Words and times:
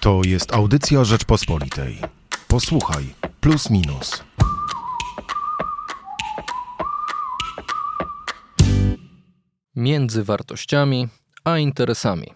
To 0.00 0.20
jest 0.26 0.54
audycja 0.54 1.04
Rzeczpospolitej. 1.04 1.98
Posłuchaj, 2.48 3.14
plus 3.40 3.70
minus. 3.70 4.24
Między 9.76 10.24
wartościami 10.24 11.08
a 11.44 11.58
interesami. 11.58 12.26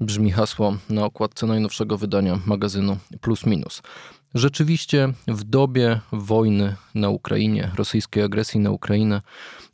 Brzmi 0.00 0.30
hasło 0.30 0.76
na 0.90 1.04
okładce 1.04 1.46
najnowszego 1.46 1.98
wydania 1.98 2.38
magazynu 2.46 2.96
Plus 3.20 3.46
Minus. 3.46 3.82
Rzeczywiście 4.34 5.12
w 5.28 5.44
dobie 5.44 6.00
wojny 6.12 6.76
na 6.94 7.08
Ukrainie, 7.08 7.70
rosyjskiej 7.74 8.22
agresji 8.22 8.60
na 8.60 8.70
Ukrainę, 8.70 9.20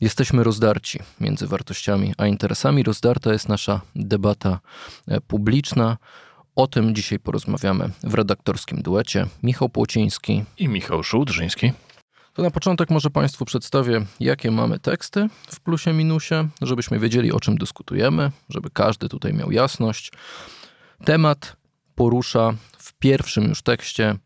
jesteśmy 0.01 0.45
rozdarci 0.45 0.99
między 1.21 1.47
wartościami 1.47 2.15
a 2.19 2.27
interesami. 2.27 2.83
Rozdarta 2.83 3.33
jest 3.33 3.49
nasza 3.49 3.81
debata 3.97 4.61
e, 5.09 5.21
publiczna. 5.21 5.97
O 6.59 6.67
tym 6.67 6.95
dzisiaj 6.95 7.19
porozmawiamy 7.19 7.91
w 8.03 8.15
redaktorskim 8.15 8.83
duecie. 8.83 9.27
Michał 9.43 9.69
Płociński 9.69 10.45
i 10.59 10.69
Michał 10.69 11.03
Szułdrzyński. 11.03 11.73
To 12.35 12.43
na 12.43 12.51
początek 12.51 12.91
może 12.91 13.11
Państwu 13.11 13.45
przedstawię, 13.45 14.07
jakie 14.21 14.51
mamy 14.51 14.79
teksty 14.79 15.29
w 15.49 15.61
plusie 15.61 15.93
minusie, 15.93 16.49
żebyśmy 16.63 16.99
wiedzieli, 16.99 17.33
o 17.33 17.41
czym 17.41 17.59
dyskutujemy, 17.59 18.31
żeby 18.49 18.71
każdy 18.71 19.09
tutaj 19.09 19.33
miał 19.33 19.53
jasność. 19.53 20.13
Temat 21.05 21.57
porusza 21.95 22.55
w 22.79 22.93
pierwszym 22.93 23.45
już 23.45 23.63
tekście 23.63 24.17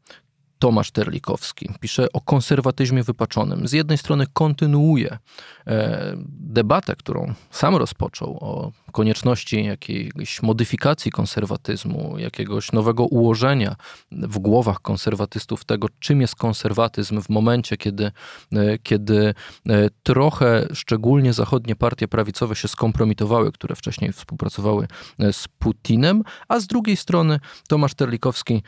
Tomasz 0.62 0.90
Terlikowski. 0.90 1.68
Pisze 1.80 2.12
o 2.12 2.20
konserwatyzmie 2.20 3.02
wypaczonym. 3.02 3.68
Z 3.68 3.72
jednej 3.72 3.98
strony 3.98 4.26
kontynuuje 4.32 5.18
e, 5.66 6.12
debatę, 6.28 6.96
którą 6.96 7.34
sam 7.50 7.76
rozpoczął 7.76 8.38
o 8.40 8.72
konieczności 8.92 9.64
jakiejś 9.64 10.42
modyfikacji 10.42 11.10
konserwatyzmu, 11.10 12.18
jakiegoś 12.18 12.72
nowego 12.72 13.04
ułożenia 13.04 13.76
w 14.12 14.38
głowach 14.38 14.80
konserwatystów 14.80 15.64
tego, 15.64 15.88
czym 15.98 16.20
jest 16.20 16.36
konserwatyzm 16.36 17.20
w 17.20 17.28
momencie, 17.28 17.76
kiedy, 17.76 18.12
e, 18.52 18.78
kiedy 18.82 19.34
e, 19.68 19.88
trochę 20.02 20.66
szczególnie 20.74 21.32
zachodnie 21.32 21.76
partie 21.76 22.08
prawicowe 22.08 22.56
się 22.56 22.68
skompromitowały, 22.68 23.52
które 23.52 23.76
wcześniej 23.76 24.12
współpracowały 24.12 24.88
z 25.32 25.48
Putinem, 25.48 26.22
a 26.48 26.60
z 26.60 26.66
drugiej 26.66 26.96
strony 26.96 27.40
Tomasz 27.68 27.94
Terlikowski 27.94 28.62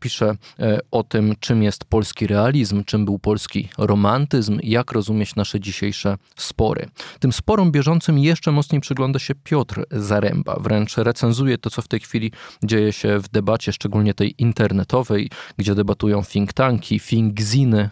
pisze 0.00 0.36
o 0.90 1.02
tym, 1.02 1.33
czym 1.40 1.62
jest 1.62 1.84
polski 1.84 2.26
realizm, 2.26 2.84
czym 2.84 3.04
był 3.04 3.18
polski 3.18 3.68
romantyzm, 3.78 4.58
jak 4.62 4.92
rozumieć 4.92 5.34
nasze 5.34 5.60
dzisiejsze 5.60 6.16
spory. 6.36 6.88
Tym 7.20 7.32
sporom 7.32 7.72
bieżącym 7.72 8.18
jeszcze 8.18 8.52
mocniej 8.52 8.80
przygląda 8.80 9.18
się 9.18 9.34
Piotr 9.34 9.84
Zaręba. 9.90 10.56
Wręcz 10.60 10.96
recenzuje 10.96 11.58
to, 11.58 11.70
co 11.70 11.82
w 11.82 11.88
tej 11.88 12.00
chwili 12.00 12.32
dzieje 12.64 12.92
się 12.92 13.18
w 13.18 13.28
debacie, 13.28 13.72
szczególnie 13.72 14.14
tej 14.14 14.34
internetowej, 14.38 15.30
gdzie 15.58 15.74
debatują 15.74 16.24
think 16.24 16.52
tanki, 16.52 17.00
thinkziny 17.00 17.90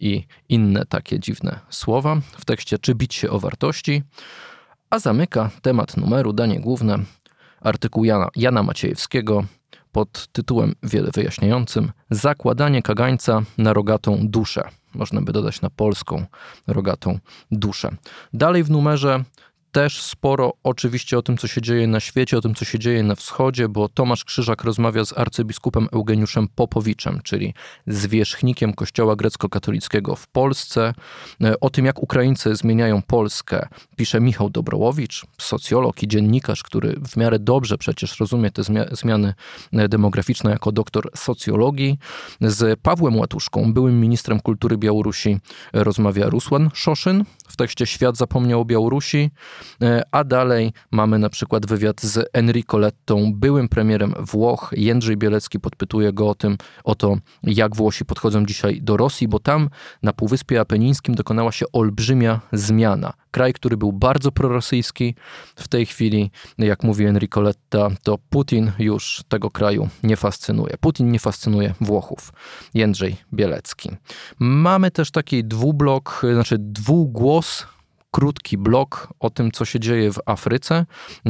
i 0.00 0.26
inne 0.48 0.86
takie 0.86 1.20
dziwne 1.20 1.60
słowa. 1.70 2.20
W 2.38 2.44
tekście 2.44 2.78
Czy 2.78 2.94
bić 2.94 3.14
się 3.14 3.30
o 3.30 3.40
wartości? 3.40 4.02
A 4.90 4.98
zamyka 4.98 5.50
temat 5.62 5.96
numeru, 5.96 6.32
danie 6.32 6.60
główne, 6.60 6.98
artykuł 7.60 8.04
Jana, 8.04 8.28
Jana 8.36 8.62
Maciejewskiego 8.62 9.44
pod 9.96 10.26
tytułem 10.32 10.74
wiele 10.82 11.10
wyjaśniającym 11.14 11.92
Zakładanie 12.10 12.82
kagańca 12.82 13.42
na 13.58 13.72
rogatą 13.72 14.18
duszę. 14.22 14.68
Można 14.94 15.20
by 15.22 15.32
dodać 15.32 15.60
na 15.60 15.70
polską 15.70 16.24
rogatą 16.66 17.18
duszę. 17.50 17.96
Dalej 18.32 18.64
w 18.64 18.70
numerze 18.70 19.24
też 19.76 20.02
sporo 20.02 20.52
oczywiście 20.62 21.18
o 21.18 21.22
tym, 21.22 21.36
co 21.36 21.46
się 21.46 21.60
dzieje 21.60 21.86
na 21.86 22.00
świecie, 22.00 22.38
o 22.38 22.40
tym, 22.40 22.54
co 22.54 22.64
się 22.64 22.78
dzieje 22.78 23.02
na 23.02 23.14
wschodzie, 23.14 23.68
bo 23.68 23.88
Tomasz 23.88 24.24
Krzyżak 24.24 24.64
rozmawia 24.64 25.04
z 25.04 25.18
arcybiskupem 25.18 25.88
Eugeniuszem 25.92 26.48
Popowiczem, 26.54 27.20
czyli 27.24 27.54
zwierzchnikiem 27.86 28.74
Kościoła 28.74 29.16
grecko-katolickiego 29.16 30.16
w 30.16 30.28
Polsce. 30.28 30.94
E, 31.44 31.60
o 31.60 31.70
tym, 31.70 31.84
jak 31.84 32.02
Ukraińcy 32.02 32.56
zmieniają 32.56 33.02
Polskę, 33.02 33.68
pisze 33.96 34.20
Michał 34.20 34.50
Dobrołowicz, 34.50 35.26
socjolog 35.38 36.02
i 36.02 36.08
dziennikarz, 36.08 36.62
który 36.62 37.00
w 37.08 37.16
miarę 37.16 37.38
dobrze 37.38 37.78
przecież 37.78 38.20
rozumie 38.20 38.50
te 38.50 38.62
zmiany 38.92 39.34
e, 39.72 39.88
demograficzne 39.88 40.50
jako 40.50 40.72
doktor 40.72 41.10
socjologii. 41.16 41.98
Z 42.40 42.80
Pawłem 42.80 43.16
Łatuszką, 43.16 43.72
byłym 43.72 44.00
ministrem 44.00 44.40
kultury 44.40 44.78
Białorusi, 44.78 45.38
rozmawia 45.72 46.28
Rusłan 46.28 46.70
Szoszyn. 46.74 47.24
W 47.48 47.56
tekście 47.56 47.86
Świat 47.86 48.16
zapomniał 48.16 48.60
o 48.60 48.64
Białorusi. 48.64 49.30
E, 49.82 50.02
a 50.12 50.24
dalej 50.24 50.72
mamy 50.90 51.18
na 51.18 51.30
przykład 51.30 51.66
wywiad 51.66 52.00
z 52.00 52.30
Enrico 52.32 52.78
Lettą, 52.78 53.32
byłym 53.34 53.68
premierem 53.68 54.14
Włoch. 54.18 54.70
Jędrzej 54.76 55.16
Bielecki 55.16 55.60
podpytuje 55.60 56.12
go 56.12 56.28
o 56.28 56.34
tym, 56.34 56.56
o 56.84 56.94
to, 56.94 57.16
jak 57.42 57.76
Włosi 57.76 58.04
podchodzą 58.04 58.46
dzisiaj 58.46 58.82
do 58.82 58.96
Rosji, 58.96 59.28
bo 59.28 59.38
tam 59.38 59.68
na 60.02 60.12
Półwyspie 60.12 60.60
Apenińskim 60.60 61.14
dokonała 61.14 61.52
się 61.52 61.66
olbrzymia 61.72 62.40
zmiana. 62.52 63.12
Kraj, 63.30 63.52
który 63.52 63.76
był 63.76 63.92
bardzo 63.92 64.32
prorosyjski, 64.32 65.14
w 65.56 65.68
tej 65.68 65.86
chwili, 65.86 66.30
jak 66.58 66.82
mówi 66.82 67.04
Enrico 67.04 67.40
Letta, 67.40 67.88
to 68.02 68.18
Putin 68.30 68.72
już 68.78 69.22
tego 69.28 69.50
kraju 69.50 69.88
nie 70.02 70.16
fascynuje. 70.16 70.74
Putin 70.80 71.10
nie 71.10 71.18
fascynuje 71.18 71.74
Włochów. 71.80 72.32
Jędrzej 72.74 73.16
Bielecki. 73.34 73.90
Mamy 74.38 74.90
też 74.90 75.10
taki 75.10 75.44
dwublok, 75.44 76.22
znaczy 76.34 76.56
dwugłos 76.58 77.66
krótki 78.16 78.58
blok 78.58 79.08
o 79.20 79.30
tym, 79.30 79.52
co 79.52 79.64
się 79.64 79.80
dzieje 79.80 80.12
w 80.12 80.18
Afryce, 80.26 80.86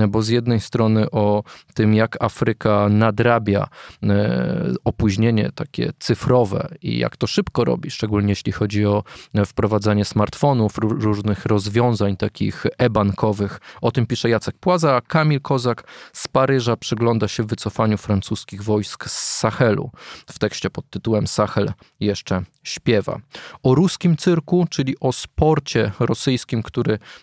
bo 0.09 0.23
z 0.23 0.29
jednej 0.29 0.61
strony 0.61 1.11
o 1.11 1.43
tym, 1.75 1.95
jak 1.95 2.25
Afryka 2.25 2.89
nadrabia 2.89 3.69
e, 4.03 4.75
opóźnienie 4.85 5.51
takie 5.55 5.93
cyfrowe 5.99 6.69
i 6.83 6.99
jak 6.99 7.17
to 7.17 7.27
szybko 7.27 7.65
robi, 7.65 7.91
szczególnie 7.91 8.29
jeśli 8.29 8.53
chodzi 8.53 8.87
o 8.87 9.05
wprowadzanie 9.47 10.05
smartfonów, 10.05 10.79
różnych 10.79 11.47
rozwiązań 11.47 12.17
takich 12.17 12.67
e-bankowych. 12.79 13.61
O 13.81 13.93
tym 13.93 14.07
pisze 14.07 14.29
Jacek 14.29 14.57
Płaza, 14.59 14.97
a 14.97 15.01
Kamil 15.01 15.41
Kozak 15.41 15.85
z 16.13 16.29
Paryża 16.29 16.77
przygląda 16.77 17.29
się 17.29 17.43
wycofaniu 17.43 17.99
francuskich 17.99 18.63
wojsk 18.63 19.09
z 19.09 19.37
Sahelu. 19.39 19.91
W 20.31 20.39
tekście 20.39 20.71
pod 20.71 20.91
tytułem 20.91 21.27
Sahel 21.27 21.73
jeszcze 22.01 22.43
śpiewa. 22.63 23.21
O 23.63 23.75
ruskim 23.75 24.17
cyrku, 24.17 24.67
czyli 24.71 24.95
o 25.01 25.13
sporcie 25.13 25.93
rosyjskim, 26.01 26.63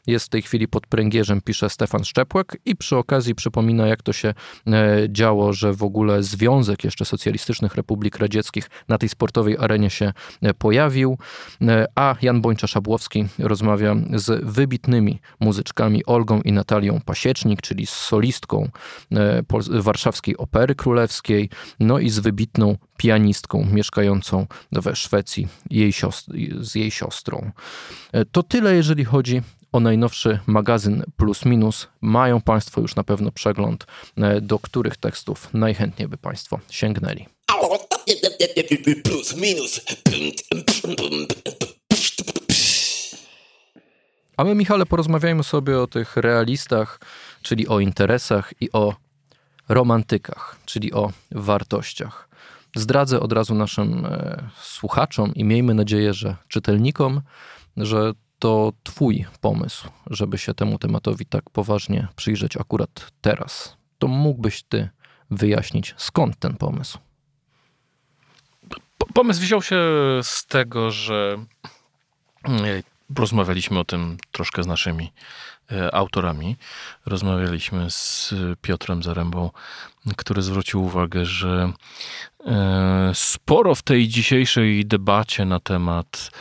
jest 0.07 0.25
w 0.25 0.29
tej 0.29 0.41
chwili 0.41 0.67
pod 0.67 0.87
pręgierzem, 0.87 1.41
pisze 1.41 1.69
Stefan 1.69 2.03
Szczepłek 2.03 2.57
i 2.65 2.75
przy 2.75 2.97
okazji 2.97 3.35
przypomina, 3.35 3.87
jak 3.87 4.03
to 4.03 4.13
się 4.13 4.33
e, 4.67 4.97
działo, 5.09 5.53
że 5.53 5.73
w 5.73 5.83
ogóle 5.83 6.23
Związek 6.23 6.83
jeszcze 6.83 7.05
Socjalistycznych 7.05 7.75
Republik 7.75 8.17
Radzieckich 8.17 8.69
na 8.87 8.97
tej 8.97 9.09
sportowej 9.09 9.57
arenie 9.59 9.89
się 9.89 10.13
e, 10.41 10.53
pojawił, 10.53 11.17
e, 11.61 11.85
a 11.95 12.15
Jan 12.21 12.41
Bończa-Szabłowski 12.41 13.25
rozmawia 13.39 13.95
z 14.15 14.45
wybitnymi 14.45 15.19
muzyczkami 15.39 16.05
Olgą 16.05 16.41
i 16.41 16.51
Natalią 16.51 17.01
Pasiecznik, 17.05 17.61
czyli 17.61 17.85
z 17.85 17.93
solistką 17.93 18.69
warszawskiej 19.69 20.37
Opery 20.37 20.75
Królewskiej, 20.75 21.49
no 21.79 21.99
i 21.99 22.09
z 22.09 22.19
wybitną 22.19 22.77
pianistką 22.97 23.67
mieszkającą 23.71 24.47
we 24.71 24.95
Szwecji 24.95 25.47
jej 25.69 25.93
z 26.61 26.75
jej 26.75 26.91
siostrą. 26.91 27.51
E, 28.11 28.25
to 28.25 28.43
tyle, 28.43 28.75
jeżeli 28.75 29.05
chodzi 29.05 29.41
o 29.71 29.79
najnowszy 29.79 30.39
magazyn 30.47 31.03
Plus 31.17 31.45
Minus. 31.45 31.87
Mają 32.01 32.41
Państwo 32.41 32.81
już 32.81 32.95
na 32.95 33.03
pewno 33.03 33.31
przegląd, 33.31 33.85
e, 34.17 34.41
do 34.41 34.59
których 34.59 34.97
tekstów 34.97 35.49
najchętniej 35.53 36.07
by 36.07 36.17
Państwo 36.17 36.59
sięgnęli. 36.69 37.25
Plus 39.03 39.35
minus. 39.35 39.81
A 44.37 44.43
my, 44.43 44.55
Michale, 44.55 44.85
porozmawiajmy 44.85 45.43
sobie 45.43 45.79
o 45.79 45.87
tych 45.87 46.17
realistach, 46.17 46.99
czyli 47.41 47.67
o 47.67 47.79
interesach 47.79 48.53
i 48.61 48.71
o 48.71 48.95
romantykach, 49.69 50.57
czyli 50.65 50.93
o 50.93 51.11
wartościach. 51.31 52.29
Zdradzę 52.75 53.19
od 53.19 53.33
razu 53.33 53.55
naszym 53.55 54.05
e, 54.05 54.49
słuchaczom 54.61 55.33
i 55.35 55.43
miejmy 55.43 55.73
nadzieję, 55.73 56.13
że 56.13 56.35
czytelnikom, 56.47 57.21
że 57.77 58.11
to 58.39 58.73
Twój 58.83 59.25
pomysł, 59.41 59.89
żeby 60.09 60.37
się 60.37 60.53
temu 60.53 60.79
tematowi 60.79 61.25
tak 61.25 61.49
poważnie 61.49 62.07
przyjrzeć 62.15 62.57
akurat 62.57 63.11
teraz. 63.21 63.77
To 63.99 64.07
mógłbyś 64.07 64.63
Ty 64.63 64.89
wyjaśnić, 65.31 65.95
skąd 65.97 66.39
ten 66.39 66.53
pomysł? 66.53 66.97
Pomysł 69.13 69.41
wziął 69.41 69.61
się 69.61 69.81
z 70.23 70.45
tego, 70.45 70.91
że 70.91 71.37
rozmawialiśmy 73.15 73.79
o 73.79 73.85
tym 73.85 74.17
troszkę 74.31 74.63
z 74.63 74.67
naszymi 74.67 75.11
autorami. 75.91 76.57
Rozmawialiśmy 77.05 77.85
z 77.89 78.33
Piotrem 78.61 79.03
Zarębą, 79.03 79.51
który 80.17 80.41
zwrócił 80.41 80.83
uwagę, 80.83 81.25
że 81.25 81.73
e, 82.45 83.11
sporo 83.13 83.75
w 83.75 83.81
tej 83.81 84.07
dzisiejszej 84.07 84.85
debacie 84.85 85.45
na 85.45 85.59
temat, 85.59 86.31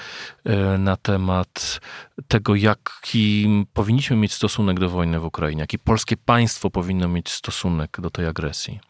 e, 0.45 0.79
na 0.79 0.97
temat 0.97 1.81
tego, 2.29 2.55
jaki 2.55 3.49
powinniśmy 3.73 4.17
mieć 4.17 4.33
stosunek 4.33 4.81
do 4.81 4.89
wojny 4.89 5.21
w 5.21 5.25
Ukrainie, 5.25 5.61
jaki 5.61 5.79
polskie 5.79 6.17
państwo 6.17 6.71
powinno 6.71 7.09
mieć 7.09 7.31
stosunek 7.31 8.01
do 8.01 8.11
tej 8.11 8.27
agresji, 8.27 8.81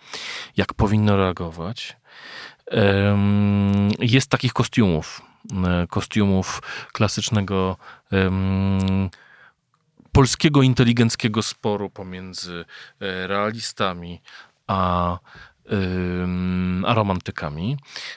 jak 0.57 0.75
powinno 0.75 1.17
reagować, 1.17 1.97
jest 3.99 4.31
takich 4.31 4.53
kostiumów 4.53 5.23
E, 5.51 5.87
kostiumów 5.87 6.63
klasycznego 6.93 7.77
polskiego 10.13 10.63
inteligenckiego 10.63 11.43
sporu 11.43 11.91
pomiędzy 11.91 12.65
e, 13.01 13.27
realistami 13.27 14.21
a, 14.67 15.19
a 16.87 16.95
romantykami, 16.95 17.77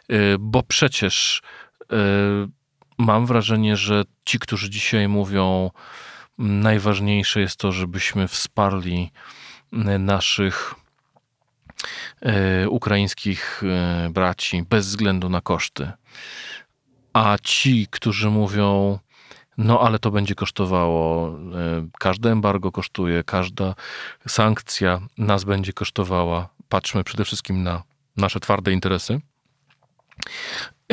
e, 0.09 0.15
bo 0.39 0.63
przecież 0.63 1.41
mam 2.97 3.25
wrażenie, 3.25 3.77
że 3.77 4.03
ci, 4.25 4.39
którzy 4.39 4.69
dzisiaj 4.69 5.07
mówią, 5.07 5.71
najważniejsze 6.37 7.41
jest 7.41 7.55
to, 7.55 7.71
żebyśmy 7.71 8.27
wsparli 8.27 9.11
naszych 9.99 10.75
ukraińskich 12.69 13.61
braci 14.09 14.63
bez 14.63 14.87
względu 14.87 15.29
na 15.29 15.41
koszty. 15.41 15.91
A 17.13 17.37
ci, 17.43 17.87
którzy 17.91 18.29
mówią, 18.29 18.99
no 19.57 19.79
ale 19.79 19.99
to 19.99 20.11
będzie 20.11 20.35
kosztowało, 20.35 21.29
e, 21.29 21.87
każde 21.99 22.31
embargo 22.31 22.71
kosztuje, 22.71 23.23
każda 23.23 23.75
sankcja 24.27 24.99
nas 25.17 25.43
będzie 25.43 25.73
kosztowała, 25.73 26.49
patrzmy 26.69 27.03
przede 27.03 27.25
wszystkim 27.25 27.63
na 27.63 27.83
nasze 28.17 28.39
twarde 28.39 28.71
interesy, 28.71 29.21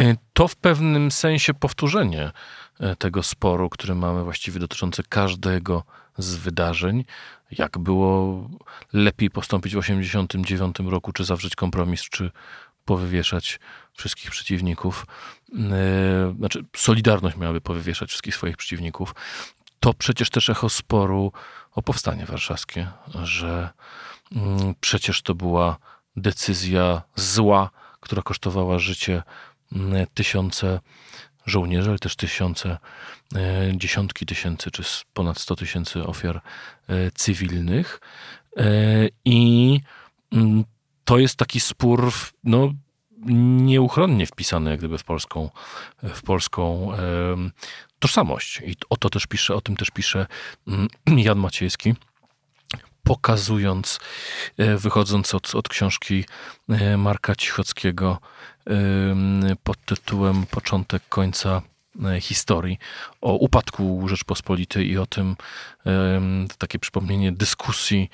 e, 0.00 0.16
to 0.32 0.48
w 0.48 0.56
pewnym 0.56 1.10
sensie 1.10 1.54
powtórzenie 1.54 2.32
e, 2.80 2.96
tego 2.96 3.22
sporu, 3.22 3.68
który 3.68 3.94
mamy 3.94 4.24
właściwie 4.24 4.60
dotyczący 4.60 5.02
każdego 5.08 5.84
z 6.18 6.36
wydarzeń, 6.36 7.04
jak 7.50 7.78
było 7.78 8.48
lepiej 8.92 9.30
postąpić 9.30 9.72
w 9.72 9.80
1989 9.80 10.90
roku, 10.90 11.12
czy 11.12 11.24
zawrzeć 11.24 11.56
kompromis, 11.56 12.02
czy 12.02 12.30
powywieszać 12.84 13.60
wszystkich 13.92 14.30
przeciwników, 14.30 15.06
e, 15.54 16.34
znaczy 16.38 16.64
Solidarność 16.76 17.36
miałaby 17.36 17.60
powywieszać 17.60 18.08
wszystkich 18.08 18.34
swoich 18.34 18.56
przeciwników, 18.56 19.14
to 19.80 19.94
przecież 19.94 20.30
też 20.30 20.48
echo 20.48 20.68
sporu 20.68 21.32
o 21.72 21.82
powstanie 21.82 22.26
warszawskie, 22.26 22.88
że 23.22 23.70
mm, 24.32 24.74
przecież 24.80 25.22
to 25.22 25.34
była 25.34 25.76
decyzja 26.16 27.02
zła, 27.16 27.70
która 28.00 28.22
kosztowała 28.22 28.78
życie 28.78 29.22
mm, 29.72 30.06
tysiące 30.14 30.80
żołnierzy, 31.46 31.90
ale 31.90 31.98
też 31.98 32.16
tysiące, 32.16 32.78
e, 33.34 33.72
dziesiątki 33.76 34.26
tysięcy, 34.26 34.70
czy 34.70 34.82
ponad 35.14 35.38
sto 35.38 35.56
tysięcy 35.56 36.04
ofiar 36.04 36.36
e, 36.88 37.10
cywilnych. 37.10 38.00
I 39.24 39.80
mm, 40.32 40.64
to 41.04 41.18
jest 41.18 41.36
taki 41.36 41.60
spór, 41.60 42.12
no, 42.44 42.72
nieuchronnie 43.60 44.26
wpisany 44.26 44.70
jak 44.70 44.78
gdyby 44.78 44.98
w 44.98 45.04
polską, 45.04 45.50
w 46.02 46.22
polską 46.22 46.92
e, 46.94 46.98
tożsamość. 47.98 48.60
I 48.66 48.76
o 48.90 48.96
to 48.96 49.10
też 49.10 49.26
pisze, 49.26 49.54
o 49.54 49.60
tym 49.60 49.76
też 49.76 49.90
pisze 49.90 50.26
mm, 50.68 50.88
Jan 51.26 51.38
Maciejski 51.38 51.94
pokazując, 53.02 53.98
e, 54.58 54.76
wychodząc 54.76 55.34
od, 55.34 55.54
od 55.54 55.68
książki 55.68 56.24
e, 56.68 56.96
Marka 56.96 57.36
Cichockiego 57.36 58.18
pod 59.62 59.84
tytułem 59.84 60.46
Początek 60.46 61.02
końca 61.08 61.62
historii, 62.20 62.78
o 63.20 63.34
upadku 63.34 64.08
Rzeczpospolitej 64.08 64.90
i 64.90 64.98
o 64.98 65.06
tym 65.06 65.36
takie 66.58 66.78
przypomnienie 66.78 67.32
dyskusji, 67.32 68.10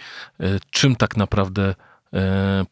czym 0.70 0.96
tak 0.96 1.16
naprawdę 1.16 1.74
E, 1.74 1.87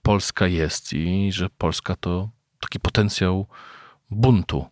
Polska 0.02 0.46
jest 0.46 0.92
i 0.92 1.32
że 1.32 1.48
Polska 1.50 1.96
to 1.96 2.28
taki 2.60 2.80
potencjał 2.80 3.46
buntu. 4.10 4.66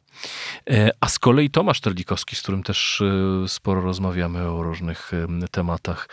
E, 0.71 0.91
a 1.01 1.09
z 1.09 1.19
kolei 1.19 1.51
Tomasz 1.51 1.81
Terlikowski, 1.81 2.37
z 2.37 2.43
którym 2.43 2.63
też 2.63 3.01
e, 3.01 3.49
sporo 3.49 3.81
rozmawiamy 3.81 4.49
o 4.51 4.63
różnych 4.63 5.13
tematach, 5.51 6.09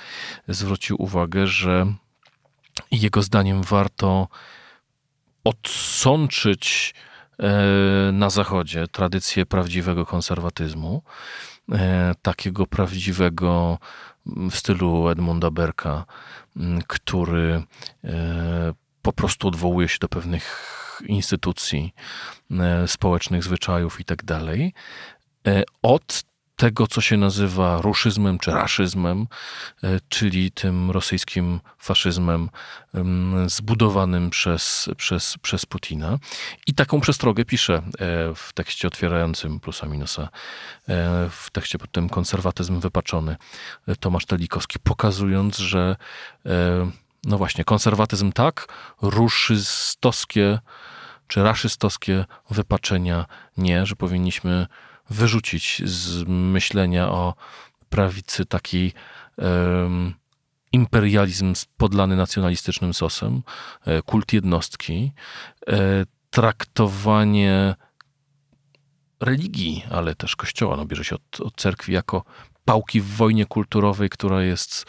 zwrócił 0.48 1.02
uwagę, 1.02 1.48
że 1.48 1.94
jego 2.92 3.22
zdaniem 3.22 3.64
warto 3.64 4.28
odsączyć 5.44 6.94
na 8.14 8.30
Zachodzie 8.30 8.88
tradycję 8.88 9.46
prawdziwego 9.46 10.06
konserwatyzmu, 10.06 11.04
takiego 12.22 12.68
prawdziwego 12.68 13.78
w 14.26 14.56
stylu 14.56 15.10
Edmunda 15.10 15.52
Berka, 15.52 16.06
który 16.88 17.64
e, 18.04 18.74
po 19.02 19.14
prostu 19.14 19.48
odwołuje 19.48 19.88
się 19.88 19.98
do 20.02 20.10
pewnych 20.10 21.02
instytucji 21.06 21.94
e, 22.52 22.88
społecznych, 22.88 23.44
zwyczajów 23.44 24.00
i 24.00 24.06
tak 24.06 24.24
dalej, 24.24 24.74
e, 25.48 25.64
od 25.82 26.31
tego, 26.62 26.88
co 26.88 27.02
się 27.02 27.18
nazywa 27.18 27.82
ruszyzmem 27.82 28.40
czy 28.40 28.52
raszyzmem, 28.52 29.28
e, 29.84 30.00
czyli 30.10 30.52
tym 30.52 30.92
rosyjskim 30.92 31.60
faszyzmem 31.78 32.50
zbudowanym 33.46 34.30
przez, 34.30 34.90
przez, 34.98 35.38
przez 35.42 35.66
Putina. 35.66 36.18
I 36.68 36.74
taką 36.74 37.02
przestrogę 37.02 37.46
pisze 37.46 37.74
e, 37.74 37.82
w 38.36 38.54
tekście 38.54 38.88
otwierającym 38.88 39.60
plusa 39.60 39.88
minusa, 39.88 40.22
e, 40.22 40.30
w 41.30 41.48
tekście 41.52 41.78
pod 41.78 41.92
tym 41.92 42.10
konserwatyzm 42.10 42.80
wypaczony 42.80 43.36
Tomasz 44.00 44.26
Telikowski, 44.26 44.80
pokazując, 44.80 45.58
że 45.58 45.96
no 47.24 47.38
właśnie, 47.38 47.64
konserwatyzm 47.64 48.32
tak, 48.32 48.68
ruszystowskie 49.02 50.60
czy 51.28 51.44
raszystowskie 51.44 52.26
wypaczenia 52.50 53.26
nie, 53.58 53.86
że 53.86 53.96
powinniśmy 53.96 54.68
wyrzucić 55.12 55.82
z 55.86 56.24
myślenia 56.28 57.10
o 57.10 57.36
prawicy 57.90 58.46
taki 58.46 58.94
um, 59.38 60.14
imperializm 60.72 61.54
podlany 61.78 62.16
nacjonalistycznym 62.16 62.94
sosem, 62.94 63.44
e, 63.86 64.02
kult 64.02 64.34
jednostki, 64.34 65.12
e, 65.68 66.06
traktowanie 66.30 67.76
religii, 69.20 69.84
ale 69.92 70.16
też 70.16 70.36
kościoła, 70.36 70.78
no 70.78 70.86
bierze 70.86 71.04
się 71.04 71.16
od, 71.16 71.42
od 71.42 71.56
cerkwi 71.56 71.94
jako 71.94 72.24
pałki 72.66 73.02
w 73.02 73.08
wojnie 73.08 73.46
kulturowej, 73.46 74.10
która 74.10 74.44
jest 74.44 74.86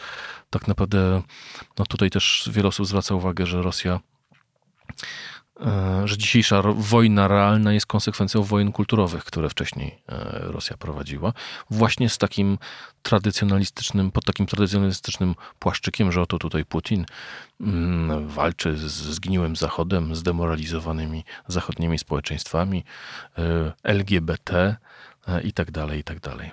tak 0.49 0.67
naprawdę, 0.67 1.21
no 1.79 1.85
tutaj 1.85 2.09
też 2.09 2.49
wiele 2.53 2.67
osób 2.67 2.85
zwraca 2.85 3.15
uwagę, 3.15 3.45
że 3.45 3.61
Rosja 3.61 3.99
że 6.05 6.17
dzisiejsza 6.17 6.61
wojna 6.75 7.27
realna 7.27 7.73
jest 7.73 7.85
konsekwencją 7.85 8.43
wojen 8.43 8.71
kulturowych, 8.71 9.23
które 9.23 9.49
wcześniej 9.49 9.99
e, 10.09 10.39
Rosja 10.39 10.77
prowadziła, 10.77 11.33
właśnie 11.69 12.09
z 12.09 12.17
takim 12.17 12.57
tradycjonalistycznym, 13.01 14.11
pod 14.11 14.25
takim 14.25 14.45
tradycjonalistycznym 14.45 15.35
płaszczykiem, 15.59 16.11
że 16.11 16.21
oto 16.21 16.39
tutaj 16.39 16.65
Putin 16.65 17.05
mm, 17.61 18.27
walczy 18.27 18.77
z 18.77 18.91
zgniłym 18.91 19.55
Zachodem, 19.55 20.15
zdemoralizowanymi 20.15 21.23
zachodnimi 21.47 21.99
społeczeństwami, 21.99 22.83
e, 23.37 23.73
LGBT 23.83 24.75
i 25.43 25.53
tak 25.53 25.71
dalej, 25.71 25.99
i 25.99 26.03
tak 26.03 26.19
dalej. 26.19 26.51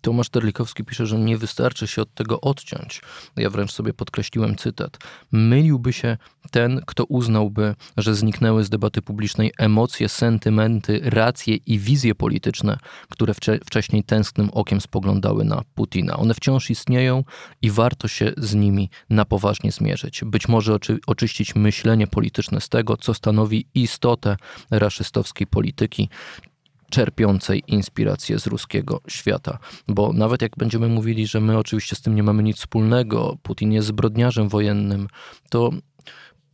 Tomasz 0.00 0.28
Terlikowski 0.28 0.84
pisze, 0.84 1.06
że 1.06 1.18
nie 1.18 1.38
wystarczy 1.38 1.86
się 1.86 2.02
od 2.02 2.14
tego 2.14 2.40
odciąć. 2.40 3.02
Ja 3.36 3.50
wręcz 3.50 3.72
sobie 3.72 3.94
podkreśliłem 3.94 4.56
cytat. 4.56 4.98
Myliłby 5.32 5.92
się 5.92 6.16
ten, 6.50 6.80
kto 6.86 7.04
uznałby, 7.04 7.74
że 7.96 8.14
zniknęły 8.14 8.64
z 8.64 8.70
debaty 8.70 9.02
publicznej 9.02 9.52
emocje, 9.58 10.08
sentymenty, 10.08 11.00
racje 11.04 11.56
i 11.56 11.78
wizje 11.78 12.14
polityczne, 12.14 12.78
które 13.10 13.34
wcze 13.34 13.58
wcześniej 13.64 14.04
tęsknym 14.04 14.50
okiem 14.50 14.80
spoglądały 14.80 15.44
na 15.44 15.62
Putina. 15.74 16.16
One 16.16 16.34
wciąż 16.34 16.70
istnieją 16.70 17.24
i 17.62 17.70
warto 17.70 18.08
się 18.08 18.32
z 18.36 18.54
nimi 18.54 18.90
na 19.10 19.24
poważnie 19.24 19.72
zmierzyć. 19.72 20.20
Być 20.24 20.48
może 20.48 20.74
oczy 20.74 20.98
oczyścić 21.06 21.54
myślenie 21.54 22.06
polityczne 22.06 22.60
z 22.60 22.68
tego, 22.68 22.96
co 22.96 23.14
stanowi 23.14 23.66
istotę 23.74 24.36
raszystowskiej 24.70 25.46
polityki, 25.46 26.08
czerpiącej 26.90 27.62
inspirację 27.66 28.38
z 28.38 28.46
ruskiego 28.46 29.00
świata. 29.08 29.58
Bo 29.88 30.12
nawet 30.12 30.42
jak 30.42 30.56
będziemy 30.56 30.88
mówili, 30.88 31.26
że 31.26 31.40
my 31.40 31.58
oczywiście 31.58 31.96
z 31.96 32.00
tym 32.00 32.14
nie 32.14 32.22
mamy 32.22 32.42
nic 32.42 32.56
wspólnego, 32.56 33.36
Putin 33.42 33.72
jest 33.72 33.88
zbrodniarzem 33.88 34.48
wojennym, 34.48 35.08
to 35.50 35.70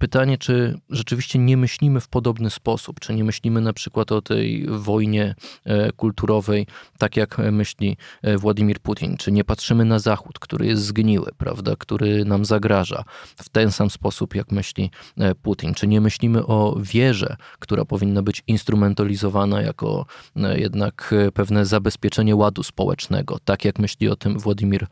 pytanie, 0.05 0.39
czy 0.39 0.79
rzeczywiście 0.91 1.39
nie 1.39 1.57
myślimy 1.57 2.01
w 2.01 2.09
podobny 2.09 2.51
sposób, 2.51 3.01
czy 3.01 3.15
nie 3.15 3.25
myślimy 3.25 3.61
na 3.61 3.73
przykład 3.73 4.13
o 4.13 4.23
tej 4.23 4.67
wojnie 4.69 5.35
e, 5.65 5.93
kulturowej, 5.93 6.67
tak 6.99 7.17
jak 7.17 7.39
myśli 7.39 7.97
e, 8.23 8.39
Władimir 8.39 8.81
Putin, 8.81 9.17
czy 9.17 9.33
nie 9.33 9.45
patrzymy 9.45 9.85
na 9.85 9.99
Zachód, 9.99 10.39
który 10.39 10.67
jest 10.67 10.83
zgniły, 10.83 11.31
prawda, 11.39 11.77
który 11.79 12.25
nam 12.25 12.45
zagraża 12.45 13.05
w 13.37 13.49
ten 13.49 13.73
sam 13.73 13.91
sposób, 13.91 14.35
jak 14.35 14.53
myśli 14.53 14.91
e, 15.19 15.35
Putin, 15.35 15.75
czy 15.75 15.87
nie 15.87 16.01
myślimy 16.01 16.47
o 16.47 16.77
wierze, 16.81 17.37
która 17.59 17.85
powinna 17.85 18.23
być 18.23 18.43
instrumentalizowana 18.47 19.63
jako 19.63 20.07
jednak 20.57 21.15
pewne 21.35 21.67
zabezpieczenie 21.67 22.37
ładu 22.37 22.63
społecznego, 22.63 23.39
tak 23.45 23.65
jak 23.65 23.79
myśli 23.79 24.09
o 24.09 24.17
tym 24.17 24.39
Władimir 24.39 24.87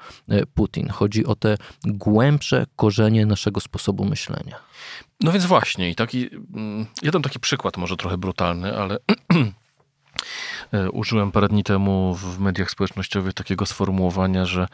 Putin. 0.55 0.89
Chodzi 0.89 1.27
o 1.27 1.35
te 1.35 1.57
głębsze 1.85 2.67
korzenie 2.77 3.27
naszego 3.27 3.61
sposobu 3.61 4.05
myślenia. 4.05 4.73
No 5.21 5.33
więc 5.33 5.47
właśnie, 5.47 5.91
i 5.91 5.95
taki, 5.95 6.31
mm, 6.55 6.87
jeden 7.03 7.23
taki 7.23 7.41
przykład, 7.41 7.77
może 7.77 7.97
trochę 7.97 8.19
brutalny, 8.19 8.77
ale 8.77 8.99
użyłem 10.93 11.33
parę 11.33 11.49
dni 11.49 11.65
temu 11.65 12.15
w 12.15 12.39
mediach 12.41 12.71
społecznościowych 12.71 13.35
takiego 13.35 13.67
sformułowania, 13.67 14.47
że 14.47 14.69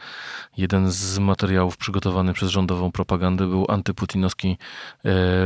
jeden 0.57 0.91
z 0.91 1.19
materiałów 1.19 1.77
przygotowany 1.77 2.33
przez 2.33 2.49
rządową 2.49 2.91
propagandę 2.91 3.47
był 3.47 3.65
antyputinowski 3.69 4.49
e, 4.49 4.57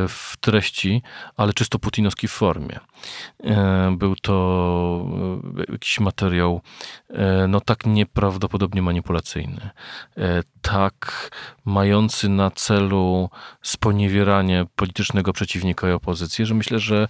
w 0.07 0.33
treści, 0.39 1.01
ale 1.37 1.53
czysto 1.53 1.79
putinowski 1.79 2.27
w 2.27 2.31
formie. 2.31 2.79
E, 3.43 3.95
był 3.97 4.15
to 4.15 5.05
jakiś 5.69 5.99
materiał 5.99 6.61
no 7.47 7.61
tak 7.61 7.85
nieprawdopodobnie 7.85 8.81
manipulacyjny, 8.81 9.69
tak 10.61 11.29
mający 11.65 12.29
na 12.29 12.51
celu 12.51 13.29
sponiewieranie 13.61 14.65
politycznego 14.75 15.33
przeciwnika 15.33 15.89
i 15.89 15.91
opozycji, 15.91 16.45
że 16.45 16.55
myślę, 16.55 16.79
że 16.79 17.07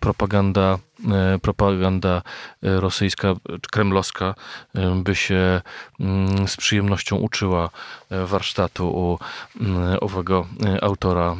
propaganda 0.00 0.78
E, 1.06 1.38
propaganda 1.38 2.22
e, 2.62 2.77
rosyjska 2.80 3.34
kremlowska 3.70 4.34
e, 4.74 4.94
by 4.94 5.14
się 5.14 5.60
mm, 6.00 6.48
z 6.48 6.56
przyjemnością 6.56 7.16
uczyła 7.16 7.70
warsztatu 8.10 8.88
u 8.90 9.18
mm, 9.60 9.98
owego 10.00 10.46
autora 10.82 11.36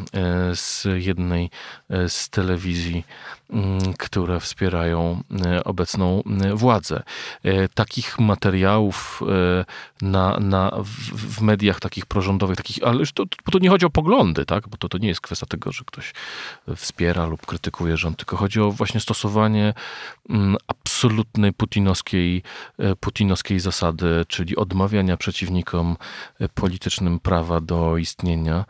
z 0.54 0.86
jednej 0.96 1.50
z 2.08 2.30
telewizji 2.30 3.04
które 3.98 4.40
wspierają 4.40 5.22
e, 5.46 5.64
obecną 5.64 6.22
e, 6.22 6.54
władzę. 6.54 7.02
E, 7.42 7.68
takich 7.68 8.18
materiałów 8.18 9.20
na, 10.02 10.38
na, 10.40 10.72
w, 11.12 11.40
mediach 11.40 11.80
takich 11.80 12.06
prorządowych, 12.06 12.56
takich, 12.56 12.78
ale 12.84 13.06
to, 13.14 13.24
bo 13.46 13.52
to 13.52 13.58
nie 13.58 13.68
chodzi 13.68 13.86
o 13.86 13.90
poglądy, 13.90 14.46
tak? 14.46 14.68
bo 14.68 14.76
to, 14.76 14.88
to 14.88 14.98
nie 14.98 15.08
jest 15.08 15.20
kwestia 15.20 15.46
tego, 15.46 15.72
że 15.72 15.84
ktoś 15.84 16.12
wspiera 16.76 17.26
lub 17.26 17.46
krytykuje 17.46 17.96
rząd, 17.96 18.16
tylko 18.16 18.36
chodzi 18.36 18.60
o 18.60 18.70
właśnie 18.70 19.00
stosowanie 19.00 19.74
mm, 20.30 20.56
absolutnej 20.66 21.52
putinowskiej, 21.52 22.42
putinowskiej 23.00 23.60
zasady, 23.60 24.24
czyli 24.28 24.56
odmawiania 24.56 25.16
przeciwnikom 25.16 25.96
politycznym 26.54 27.20
prawa 27.20 27.60
do 27.60 27.96
istnienia, 27.96 28.64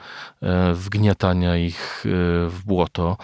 wgniatania 0.75 1.56
ich 1.56 2.04
w 2.49 2.61
błoto 2.66 3.16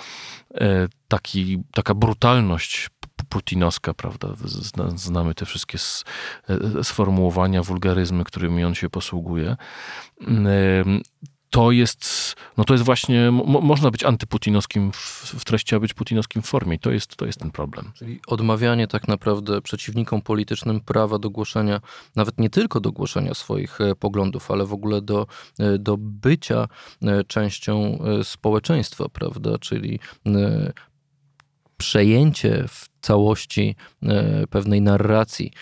taki, 1.09 1.63
taka 1.73 1.95
brutalność 1.95 2.91
putinowska, 3.29 3.95
prawda? 3.95 4.29
Znamy 4.95 5.35
te 5.35 5.47
wszystkie 5.47 5.79
e, 6.49 6.85
sformułowania, 6.85 7.63
wulgaryzmy, 7.63 8.25
którymi 8.25 8.65
on 8.65 8.75
się 8.75 8.91
posługuje. 8.91 9.57
To 11.55 11.71
jest, 11.71 12.35
no 12.57 12.65
to 12.65 12.75
jest 12.75 12.85
właśnie, 12.85 13.31
mo, 13.31 13.61
można 13.61 13.91
być 13.91 14.05
antyputinowskim 14.05 14.93
w, 14.93 15.35
w, 15.39 15.45
treści, 15.45 15.75
a 15.75 15.81
być 15.81 15.95
putinowskim 15.95 16.43
w 16.43 16.47
formie. 16.47 16.79
To 16.79 16.91
jest, 16.91 17.17
to 17.17 17.27
jest 17.27 17.39
ten 17.39 17.51
problem. 17.51 17.93
Czyli 17.95 18.21
odmawianie 18.27 18.87
tak 18.87 19.09
naprawdę 19.09 19.63
przeciwnikom 19.63 20.23
politycznym 20.23 20.81
prawa 20.81 21.19
do 21.19 21.31
głoszenia, 21.31 21.81
nawet 22.17 22.39
nie 22.39 22.51
tylko 22.51 22.81
do 22.81 22.93
głoszenia 22.93 23.35
swoich 23.35 23.81
e, 23.81 23.95
poglądów, 23.95 24.51
ale 24.51 24.67
w 24.67 24.73
ogóle 24.73 25.03
do, 25.03 25.27
e, 25.59 25.79
do 25.79 25.97
bycia 25.99 26.69
e, 27.03 27.25
częścią 27.25 27.99
społeczeństwa, 28.23 29.09
prawda? 29.09 29.59
Czyli 29.59 29.99
przejęcie 31.77 32.65
w 32.69 32.89
całości 33.01 33.77
pewnej 34.51 34.81
narracji 34.81 35.53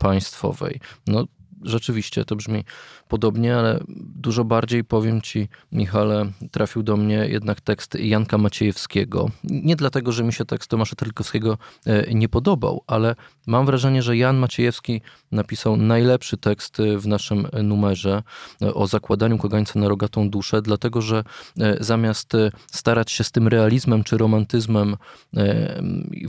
państwowej. 0.00 0.80
No, 1.06 1.24
rzeczywiście 1.62 2.24
to 2.24 2.36
brzmi 2.36 2.64
podobnie, 3.08 3.56
ale 3.56 3.80
dużo 3.98 4.44
bardziej, 4.44 4.84
powiem 4.84 5.20
Ci, 5.20 5.48
Michale, 5.72 6.30
trafił 6.50 6.82
do 6.82 6.96
mnie 6.96 7.14
jednak 7.14 7.60
tekst 7.60 7.94
Janka 7.94 8.38
Maciejewskiego. 8.38 9.30
Nie 9.44 9.76
dlatego, 9.76 10.12
że 10.12 10.24
mi 10.24 10.32
się 10.32 10.44
tekst 10.44 10.70
Tomasza 10.70 10.96
Tylkowskiego 10.96 11.58
e, 11.86 12.14
nie 12.14 12.28
podobał, 12.28 12.84
ale 12.86 13.14
mam 13.46 13.66
wrażenie, 13.66 14.02
że 14.02 14.16
Jan 14.16 14.36
Maciejewski 14.36 15.00
napisał 15.32 15.76
najlepszy 15.76 16.36
tekst 16.36 16.78
w 16.96 17.06
naszym 17.06 17.46
numerze 17.62 18.22
e, 18.62 18.74
o 18.74 18.86
zakładaniu 18.86 19.38
kagańca 19.38 19.80
na 19.80 19.88
rogatą 19.88 20.30
duszę, 20.30 20.62
dlatego, 20.62 21.02
że 21.02 21.24
e, 21.60 21.76
zamiast 21.84 22.32
starać 22.72 23.10
się 23.10 23.24
z 23.24 23.32
tym 23.32 23.48
realizmem 23.48 24.04
czy 24.04 24.18
romantyzmem 24.18 24.96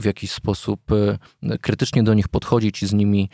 w 0.00 0.04
jakiś 0.04 0.30
sposób 0.30 0.80
krytycznie 1.60 2.02
do 2.02 2.14
nich 2.14 2.28
podchodzić 2.28 2.82
i 2.82 2.86
z 2.86 2.92
nimi 2.92 3.28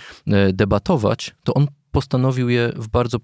debatować, 0.52 1.34
to 1.44 1.54
on 1.54 1.66
postanowił 1.98 2.48
je 2.48 2.72
w 2.76 2.88
bardzo 2.88 3.18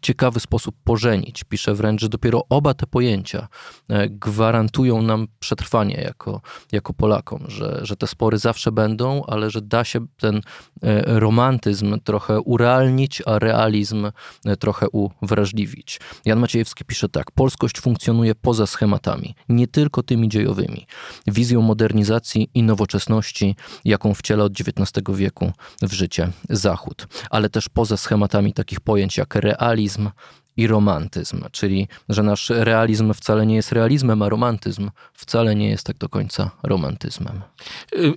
ciekawy 0.00 0.40
sposób 0.40 0.74
pożenić. 0.84 1.44
Pisze 1.44 1.74
wręcz, 1.74 2.00
że 2.00 2.08
dopiero 2.08 2.44
oba 2.48 2.74
te 2.74 2.86
pojęcia 2.86 3.48
e, 3.88 4.08
gwarantują 4.08 5.02
nam 5.02 5.28
przetrwanie 5.40 5.94
jako, 5.94 6.40
jako 6.72 6.94
Polakom, 6.94 7.44
że, 7.48 7.80
że 7.82 7.96
te 7.96 8.06
spory 8.06 8.38
zawsze 8.38 8.72
będą, 8.72 9.24
ale 9.26 9.50
że 9.50 9.62
da 9.62 9.84
się 9.84 10.06
ten 10.16 10.40
e, 10.82 11.20
romantyzm 11.20 12.00
trochę 12.04 12.40
urealnić, 12.40 13.22
a 13.26 13.38
realizm 13.38 14.10
e, 14.44 14.56
trochę 14.56 14.86
uwrażliwić. 15.22 16.00
Jan 16.24 16.38
Maciejewski 16.38 16.84
pisze 16.84 17.08
tak: 17.08 17.30
Polskość 17.30 17.80
funkcjonuje 17.80 18.34
poza 18.34 18.66
schematami, 18.66 19.34
nie 19.48 19.66
tylko 19.66 20.02
tymi 20.02 20.28
dziejowymi. 20.28 20.86
Wizją 21.26 21.62
modernizacji 21.62 22.50
i 22.54 22.62
nowoczesności, 22.62 23.56
jaką 23.84 24.14
wciela 24.14 24.44
od 24.44 24.52
XIX 24.60 25.16
wieku 25.16 25.52
w 25.82 25.92
życie 25.92 26.30
Zachód, 26.50 27.06
ale 27.30 27.50
też 27.50 27.68
poza 27.68 27.96
schematami 27.96 28.52
takich 28.52 28.80
pojęć 28.80 29.16
jak 29.16 29.34
realizm, 29.34 29.87
realizm 29.88 30.10
i 30.56 30.66
romantyzm, 30.66 31.44
czyli 31.52 31.88
że 32.08 32.22
nasz 32.22 32.50
realizm 32.50 33.14
wcale 33.14 33.46
nie 33.46 33.56
jest 33.56 33.72
realizmem, 33.72 34.22
a 34.22 34.28
romantyzm 34.28 34.90
wcale 35.12 35.54
nie 35.54 35.68
jest 35.68 35.86
tak 35.86 35.98
do 35.98 36.08
końca 36.08 36.50
romantyzmem. 36.62 37.42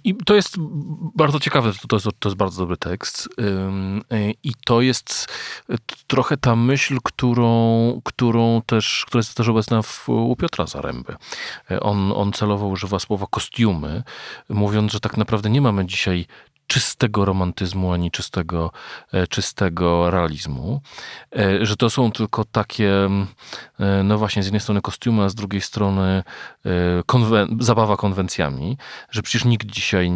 I 0.04 0.16
to 0.16 0.36
jest 0.36 0.56
bardzo 1.16 1.40
ciekawe, 1.40 1.72
to 1.88 1.96
jest, 1.96 2.08
to 2.20 2.30
jest 2.30 2.38
bardzo 2.38 2.62
dobry 2.62 2.78
tekst. 2.78 3.30
I 4.44 4.54
to 4.66 4.82
jest 4.82 5.28
trochę 6.08 6.38
ta 6.38 6.56
myśl, 6.56 6.98
którą, 7.04 8.02
którą 8.04 8.62
też, 8.62 9.06
która 9.08 9.20
jest 9.20 9.36
też 9.36 9.48
obecna 9.48 9.82
w, 9.82 10.10
u 10.10 10.36
Piotra 10.36 10.66
Zaręby. 10.68 11.16
On, 11.82 12.12
on 12.16 12.34
celowo 12.34 12.68
używa 12.68 13.00
słowa 13.00 13.26
kostiumy, 13.30 14.04
mówiąc, 14.50 14.92
że 14.92 15.00
tak 15.00 15.18
naprawdę 15.18 15.50
nie 15.50 15.62
mamy 15.62 15.86
dzisiaj 15.86 16.26
czystego 16.68 17.26
romantyzmu, 17.26 17.94
ani 17.94 18.12
czystego, 18.12 18.72
e, 19.12 19.28
czystego 19.28 20.12
realizmu, 20.12 20.82
e, 21.36 21.66
że 21.66 21.76
to 21.76 21.90
są 21.90 22.12
tylko 22.12 22.46
takie, 22.46 23.10
e, 23.80 24.04
no 24.04 24.18
właśnie, 24.18 24.44
z 24.44 24.46
jednej 24.46 24.60
strony 24.60 24.82
kostiumy, 24.82 25.24
a 25.24 25.30
z 25.30 25.36
drugiej 25.36 25.62
strony 25.62 26.24
konwen 27.06 27.58
zabawa 27.60 27.98
konwencjami, 27.98 28.78
że 29.10 29.22
przecież 29.22 29.46
nikt 29.46 29.68
dzisiaj 29.68 30.12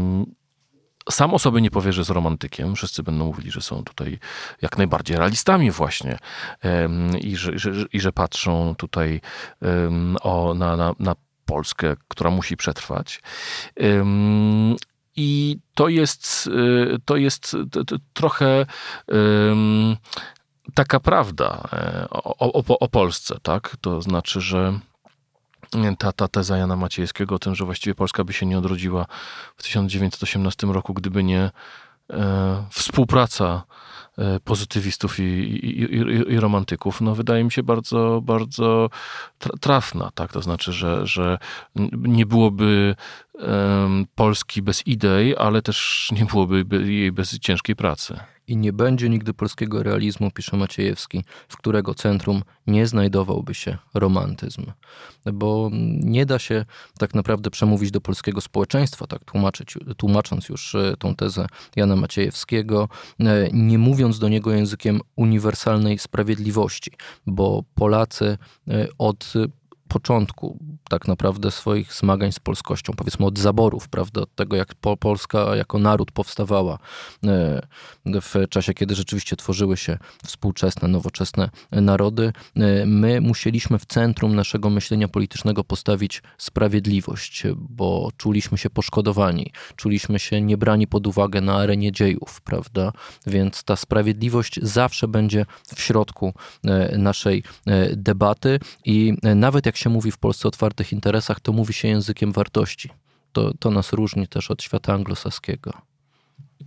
sam 1.09 1.33
o 1.33 1.39
sobie 1.39 1.61
nie 1.61 1.71
powie, 1.71 1.93
że 1.93 2.01
jest 2.01 2.11
romantykiem. 2.11 2.75
Wszyscy 2.75 3.03
będą 3.03 3.25
mówili, 3.25 3.51
że 3.51 3.61
są 3.61 3.83
tutaj 3.83 4.19
jak 4.61 4.77
najbardziej 4.77 5.17
realistami 5.17 5.71
właśnie 5.71 6.17
i 7.21 7.35
że, 7.35 7.59
że, 7.59 7.71
i 7.93 7.99
że 7.99 8.11
patrzą 8.11 8.75
tutaj 8.77 9.21
o, 10.21 10.53
na, 10.53 10.77
na, 10.77 10.93
na 10.99 11.15
Polskę, 11.45 11.95
która 12.07 12.29
musi 12.29 12.57
przetrwać. 12.57 13.21
I 15.15 15.57
to 15.75 15.89
jest, 15.89 16.47
y, 16.47 16.97
to 17.05 17.17
jest 17.17 17.57
trochę 18.13 18.65
taka 20.73 20.99
prawda 20.99 21.69
e, 21.73 22.07
o, 22.09 22.63
o, 22.63 22.79
o 22.79 22.87
Polsce, 22.87 23.37
tak? 23.43 23.77
To 23.81 24.01
znaczy, 24.01 24.41
że 24.41 24.79
ta, 25.97 26.11
ta 26.11 26.27
teza 26.27 26.57
Jana 26.57 26.75
Maciejskiego 26.75 27.35
o 27.35 27.39
tym, 27.39 27.55
że 27.55 27.65
właściwie 27.65 27.95
Polska 27.95 28.23
by 28.23 28.33
się 28.33 28.45
nie 28.45 28.57
odrodziła 28.57 29.05
w 29.55 29.63
1918 29.63 30.67
roku, 30.67 30.93
gdyby 30.93 31.23
nie 31.23 31.51
e, 32.09 32.65
współpraca 32.71 33.63
e, 34.17 34.39
pozytywistów 34.39 35.19
i, 35.19 35.23
i, 35.23 35.81
i, 35.81 36.33
i, 36.33 36.39
romantyków, 36.39 37.01
no 37.01 37.15
wydaje 37.15 37.43
mi 37.43 37.51
się 37.51 37.63
bardzo, 37.63 38.21
bardzo 38.23 38.89
trafna, 39.61 40.11
tak? 40.15 40.31
To 40.31 40.41
znaczy, 40.41 40.73
że, 40.73 41.07
że 41.07 41.37
nie 41.95 42.25
byłoby 42.25 42.95
Polski 44.15 44.61
bez 44.61 44.87
idei, 44.87 45.35
ale 45.35 45.61
też 45.61 46.09
nie 46.11 46.25
byłoby 46.25 46.65
jej 46.85 47.11
bez 47.11 47.39
ciężkiej 47.39 47.75
pracy 47.75 48.19
i 48.47 48.57
nie 48.57 48.73
będzie 48.73 49.09
nigdy 49.09 49.33
polskiego 49.33 49.83
realizmu, 49.83 50.31
pisze 50.31 50.57
Maciejewski, 50.57 51.23
w 51.47 51.57
którego 51.57 51.93
centrum 51.93 52.43
nie 52.67 52.87
znajdowałby 52.87 53.53
się 53.53 53.77
romantyzm. 53.93 54.65
Bo 55.33 55.69
nie 55.99 56.25
da 56.25 56.39
się 56.39 56.65
tak 56.99 57.15
naprawdę 57.15 57.49
przemówić 57.49 57.91
do 57.91 58.01
polskiego 58.01 58.41
społeczeństwa, 58.41 59.07
tak 59.07 59.25
tłumaczyć, 59.25 59.77
tłumacząc 59.97 60.49
już 60.49 60.75
e, 60.75 60.95
tą 60.99 61.15
tezę 61.15 61.47
Jana 61.75 61.95
Maciejewskiego, 61.95 62.89
e, 63.19 63.49
nie 63.53 63.77
mówiąc 63.77 64.19
do 64.19 64.29
niego 64.29 64.51
językiem 64.51 65.01
uniwersalnej 65.15 65.99
sprawiedliwości, 65.99 66.91
bo 67.27 67.63
Polacy 67.75 68.37
e, 68.67 68.87
od 68.97 69.33
początku 69.87 70.59
tak 70.89 71.07
naprawdę 71.07 71.51
swoich 71.51 71.93
zmagań 71.93 72.31
z 72.31 72.39
polskością, 72.39 72.93
powiedzmy 72.93 73.25
od 73.25 73.39
zaborów, 73.39 73.89
prawda, 73.89 74.21
od 74.21 74.35
tego 74.35 74.55
jak 74.55 74.75
Polska 74.99 75.55
jako 75.55 75.79
naród 75.79 76.11
powstawała 76.11 76.79
e, 77.23 77.61
w 78.05 78.33
czasie, 78.49 78.73
kiedy 78.73 78.95
rzeczywiście 78.95 79.35
tworzyły 79.35 79.77
się 79.77 79.97
współczesne, 80.25 80.87
nowoczesne 80.87 81.49
narody, 81.71 82.33
e, 82.55 82.85
my 82.85 83.21
musieliśmy 83.21 83.79
w 83.79 83.85
centrum 83.85 84.35
naszego 84.35 84.69
myślenia 84.69 85.07
politycznego 85.07 85.63
postawić 85.63 86.23
sprawiedliwość, 86.37 87.43
bo 87.55 88.09
czuliśmy 88.17 88.57
się 88.57 88.69
poszkodowani, 88.69 89.51
czuliśmy 89.75 90.19
się 90.19 90.41
niebrani 90.41 90.87
pod 90.87 91.07
uwagę 91.07 91.41
na 91.41 91.55
arenie 91.55 91.91
dziejów, 91.91 92.41
prawda, 92.41 92.91
więc 93.27 93.63
ta 93.63 93.75
sprawiedliwość 93.75 94.59
zawsze 94.61 95.07
będzie 95.07 95.45
w 95.75 95.81
środku 95.81 96.33
e, 96.63 96.97
naszej 96.97 97.43
debaty 97.95 98.59
i 98.85 99.13
nawet 99.35 99.65
jak 99.65 99.74
się 99.77 99.89
mówi 99.89 100.11
w 100.11 100.17
Polsce 100.17 100.47
otwarcie 100.47 100.65
otwartych 100.65 100.93
interesach, 100.93 101.39
to 101.39 101.51
mówi 101.51 101.73
się 101.73 101.87
językiem 101.87 102.31
wartości. 102.31 102.89
To, 103.33 103.53
to 103.59 103.71
nas 103.71 103.93
różni 103.93 104.27
też 104.27 104.51
od 104.51 104.63
świata 104.63 104.93
anglosaskiego. 104.93 105.73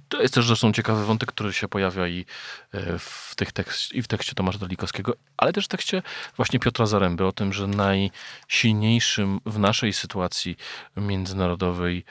To 0.09 0.23
jest 0.23 0.35
też 0.35 0.47
zresztą 0.47 0.73
ciekawy 0.73 1.05
wątek, 1.05 1.29
który 1.29 1.53
się 1.53 1.69
pojawia 1.69 2.09
i 2.09 2.27
e, 2.73 2.99
w, 2.99 3.35
tych 3.37 3.53
tekst, 3.53 3.93
i 3.93 4.03
w 4.03 4.09
tekście 4.09 4.35
Tomasza 4.35 4.59
Dalikowskiego, 4.59 5.15
ale 5.37 5.53
też 5.53 5.65
w 5.65 5.69
tekście 5.69 6.03
właśnie 6.37 6.59
Piotra 6.59 6.87
Zaręby 6.87 7.27
o 7.27 7.33
tym, 7.33 7.53
że 7.53 7.67
najsilniejszym 7.67 9.41
w 9.47 9.59
naszej 9.59 9.93
sytuacji 9.93 10.57
międzynarodowej 10.97 12.05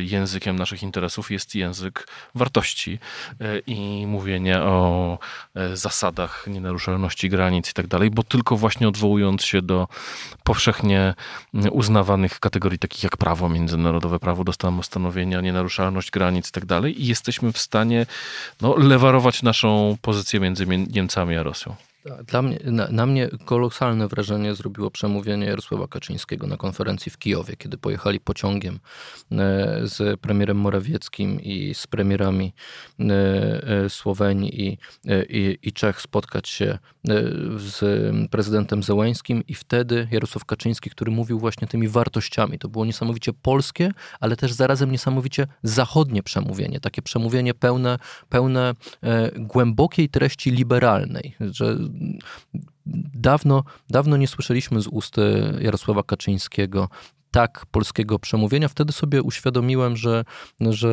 językiem 0.00 0.56
naszych 0.56 0.82
interesów 0.82 1.30
jest 1.30 1.54
język 1.54 2.08
wartości 2.34 2.98
e, 3.40 3.58
i 3.58 4.06
mówienia 4.06 4.64
o 4.64 5.18
e, 5.54 5.76
zasadach 5.76 6.46
nienaruszalności 6.46 7.28
granic 7.28 7.70
i 7.70 7.72
tak 7.72 7.86
dalej, 7.86 8.10
bo 8.10 8.22
tylko 8.22 8.56
właśnie 8.56 8.88
odwołując 8.88 9.44
się 9.44 9.62
do 9.62 9.88
powszechnie 10.44 11.14
uznawanych 11.72 12.40
kategorii 12.40 12.78
takich 12.78 13.02
jak 13.02 13.16
prawo 13.16 13.48
międzynarodowe, 13.48 14.18
prawo 14.18 14.44
do 14.44 14.52
stanowienia, 14.82 15.40
nienaruszalność 15.40 16.10
granic 16.10 16.48
i 16.48 16.52
tak 16.52 16.66
dalej 16.66 17.02
i 17.02 17.06
jesteśmy 17.06 17.52
w 17.52 17.58
stanie 17.58 18.06
no, 18.60 18.76
lewarować 18.76 19.42
naszą 19.42 19.96
pozycję 20.02 20.40
między 20.40 20.66
Niemcami 20.66 21.36
a 21.36 21.42
Rosją. 21.42 21.87
Dla 22.26 22.42
mnie, 22.42 22.58
na, 22.64 22.88
na, 22.88 23.06
mnie 23.06 23.28
kolosalne 23.44 24.08
wrażenie 24.08 24.54
zrobiło 24.54 24.90
przemówienie 24.90 25.46
Jarosława 25.46 25.88
Kaczyńskiego 25.88 26.46
na 26.46 26.56
konferencji 26.56 27.12
w 27.12 27.18
Kijowie, 27.18 27.56
kiedy 27.56 27.78
pojechali 27.78 28.20
pociągiem 28.20 28.74
e, 28.74 28.78
z 29.82 30.20
premierem 30.20 30.56
Morawieckim 30.56 31.40
i 31.40 31.74
z 31.74 31.86
premierami 31.86 32.52
e, 33.00 33.04
e, 33.84 33.90
Słowenii 33.90 34.66
i, 34.66 34.78
i, 35.28 35.58
i 35.62 35.72
Czech 35.72 36.00
spotkać 36.00 36.48
się 36.48 36.78
z 37.56 37.80
prezydentem 38.30 38.82
Zełańskim. 38.82 39.42
I 39.48 39.54
wtedy 39.54 40.08
Jarosław 40.10 40.44
Kaczyński, 40.44 40.90
który 40.90 41.12
mówił 41.12 41.38
właśnie 41.38 41.68
tymi 41.68 41.88
wartościami, 41.88 42.58
to 42.58 42.68
było 42.68 42.84
niesamowicie 42.84 43.32
polskie, 43.32 43.90
ale 44.20 44.36
też 44.36 44.52
zarazem 44.52 44.92
niesamowicie 44.92 45.46
zachodnie 45.62 46.22
przemówienie, 46.22 46.80
takie 46.80 47.02
przemówienie 47.02 47.54
pełne, 47.54 47.98
pełne 48.28 48.74
głębokiej 49.36 50.08
treści 50.08 50.50
liberalnej, 50.50 51.36
że 51.40 51.78
dawno, 53.14 53.64
dawno 53.90 54.16
nie 54.16 54.28
słyszeliśmy 54.28 54.80
z 54.80 54.86
ust 54.86 55.16
Jarosława 55.60 56.02
Kaczyńskiego 56.02 56.88
tak 57.30 57.66
polskiego 57.70 58.18
przemówienia, 58.18 58.68
wtedy 58.68 58.92
sobie 58.92 59.22
uświadomiłem, 59.22 59.96
że, 59.96 60.24
że 60.60 60.90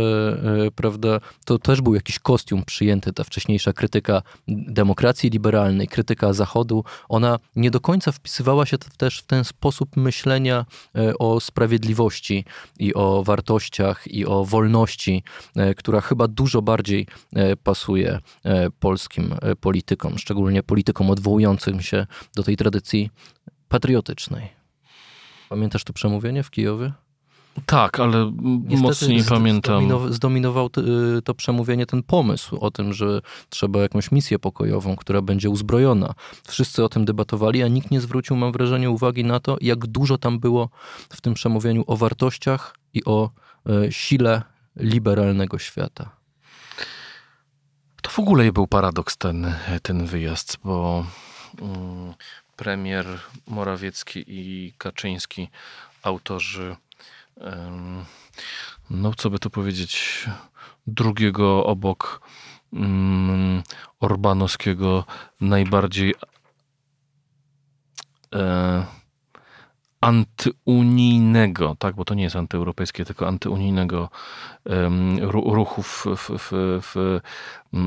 e, 0.68 0.72
prawda, 0.72 1.20
to 1.46 1.60
też 1.60 1.82
był 1.82 1.96
jakiś 1.96 2.20
kostium 2.20 2.64
przyjęty, 2.66 3.14
ta 3.14 3.24
wcześniejsza 3.24 3.74
krytyka 3.74 4.22
demokracji 4.48 5.30
liberalnej, 5.30 5.88
krytyka 5.88 6.34
Zachodu, 6.34 6.84
ona 7.10 7.40
nie 7.56 7.72
do 7.72 7.80
końca 7.80 8.12
wpisywała 8.12 8.66
się 8.66 8.78
też 8.78 9.20
w 9.20 9.26
ten 9.26 9.44
sposób 9.44 9.98
myślenia 9.98 10.66
e, 10.96 11.18
o 11.18 11.40
sprawiedliwości 11.40 12.46
i 12.80 12.94
o 12.94 13.24
wartościach 13.24 14.08
i 14.08 14.26
o 14.26 14.46
wolności, 14.46 15.24
e, 15.56 15.76
która 15.76 16.02
chyba 16.02 16.28
dużo 16.28 16.62
bardziej 16.62 17.08
pasuje 17.64 18.20
polskim 18.80 19.36
politykom, 19.60 20.18
szczególnie 20.18 20.64
politykom 20.64 21.10
odwołującym 21.10 21.82
się 21.82 22.08
do 22.36 22.44
tej 22.44 22.58
tradycji 22.58 23.10
patriotycznej. 23.68 24.55
Pamiętasz 25.50 25.84
to 25.84 25.94
przemówienie 25.94 26.44
w 26.44 26.50
Kijowie? 26.50 26.92
Tak, 27.66 28.00
ale 28.00 28.32
Niestety 28.42 28.82
mocniej 28.82 29.24
pamiętam. 29.24 30.14
Zdominował 30.14 30.70
y, 31.18 31.22
to 31.22 31.34
przemówienie 31.34 31.86
ten 31.86 32.04
pomysł 32.04 32.58
o 32.58 32.72
tym, 32.72 32.94
że 32.94 33.22
trzeba 33.50 33.80
jakąś 33.80 34.12
misję 34.12 34.40
pokojową, 34.40 34.96
która 34.96 35.22
będzie 35.22 35.50
uzbrojona. 35.50 36.14
Wszyscy 36.48 36.84
o 36.84 36.90
tym 36.90 37.06
debatowali, 37.06 37.64
a 37.64 37.68
nikt 37.68 37.92
nie 37.92 38.02
zwrócił, 38.02 38.36
mam 38.36 38.52
wrażenie, 38.52 38.90
uwagi 38.90 39.24
na 39.24 39.40
to, 39.40 39.58
jak 39.62 39.88
dużo 39.88 40.18
tam 40.18 40.40
było 40.40 40.70
w 41.10 41.22
tym 41.22 41.34
przemówieniu 41.34 41.84
o 41.88 41.98
wartościach 41.98 42.76
i 42.94 43.06
o 43.06 43.30
y, 43.70 43.92
sile 43.92 44.42
liberalnego 44.76 45.60
świata. 45.60 46.10
To 48.02 48.12
w 48.12 48.20
ogóle 48.20 48.52
był 48.52 48.68
paradoks 48.68 49.18
ten, 49.18 49.54
ten 49.82 50.06
wyjazd, 50.06 50.58
bo 50.64 51.06
mm, 51.62 52.14
premier 52.56 53.06
Morawiecki 53.48 54.24
i 54.28 54.74
Kaczyński, 54.78 55.50
autorzy, 56.04 56.76
no 58.90 59.14
co 59.14 59.30
by 59.30 59.40
tu 59.40 59.50
powiedzieć, 59.50 60.26
drugiego 60.88 61.66
obok 61.66 62.22
Orbanowskiego 64.00 65.06
najbardziej 65.42 66.16
e, 68.36 68.86
antyunijnego, 70.06 71.76
tak, 71.80 71.96
bo 71.96 72.06
to 72.06 72.14
nie 72.14 72.24
jest 72.24 72.36
antyeuropejskie, 72.36 73.06
tylko 73.06 73.28
antyunijnego 73.28 74.10
ruchu 75.46 75.84
w, 75.84 76.06
w, 76.16 76.30
w, 76.40 76.50
w 76.82 77.20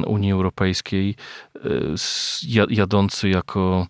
Unii 0.06 0.32
Europejskiej, 0.32 1.14
e, 1.56 1.60
jadący 2.70 3.28
jako, 3.28 3.86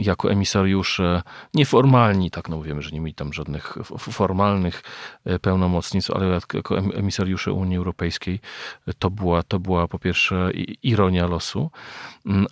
jako 0.00 0.30
emisariusze, 0.30 1.22
nieformalni, 1.54 2.30
tak, 2.30 2.48
no 2.48 2.62
wiemy, 2.62 2.82
że 2.82 2.90
nie 2.90 3.00
mieli 3.00 3.14
tam 3.14 3.32
żadnych 3.32 3.78
formalnych 3.98 4.82
e, 5.24 5.38
pełnomocnictw, 5.38 6.10
ale 6.10 6.40
jako 6.54 6.78
emisariusze 6.78 7.52
Unii 7.52 7.76
Europejskiej, 7.76 8.40
to 8.98 9.10
była, 9.10 9.42
to 9.42 9.58
była 9.58 9.88
po 9.88 9.98
pierwsze 9.98 10.50
ironia 10.82 11.26
losu, 11.26 11.70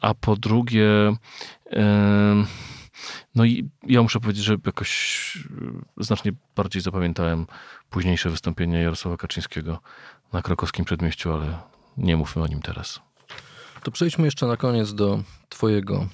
a 0.02 0.14
po 0.14 0.36
drugie, 0.36 1.16
no 3.36 3.44
i 3.44 3.70
ja 3.86 4.02
muszę 4.02 4.20
powiedzieć, 4.20 4.44
że 4.44 4.56
jakoś 4.66 5.38
e, 5.98 6.04
znacznie 6.04 6.32
bardziej 6.56 6.82
zapamiętałem 6.82 7.46
późniejsze 7.90 8.30
wystąpienie 8.30 8.82
Jarosława 8.82 9.16
Kaczyńskiego 9.16 9.80
na 10.32 10.42
krakowskim 10.42 10.84
przedmieściu, 10.84 11.32
ale 11.32 11.58
nie 11.96 12.16
mówmy 12.16 12.42
o 12.42 12.46
nim 12.46 12.62
teraz. 12.62 13.00
To 13.82 13.90
przejdźmy 13.90 14.24
jeszcze 14.24 14.46
na 14.46 14.56
koniec 14.56 14.94
do 14.94 15.22
Twojego 15.48 16.08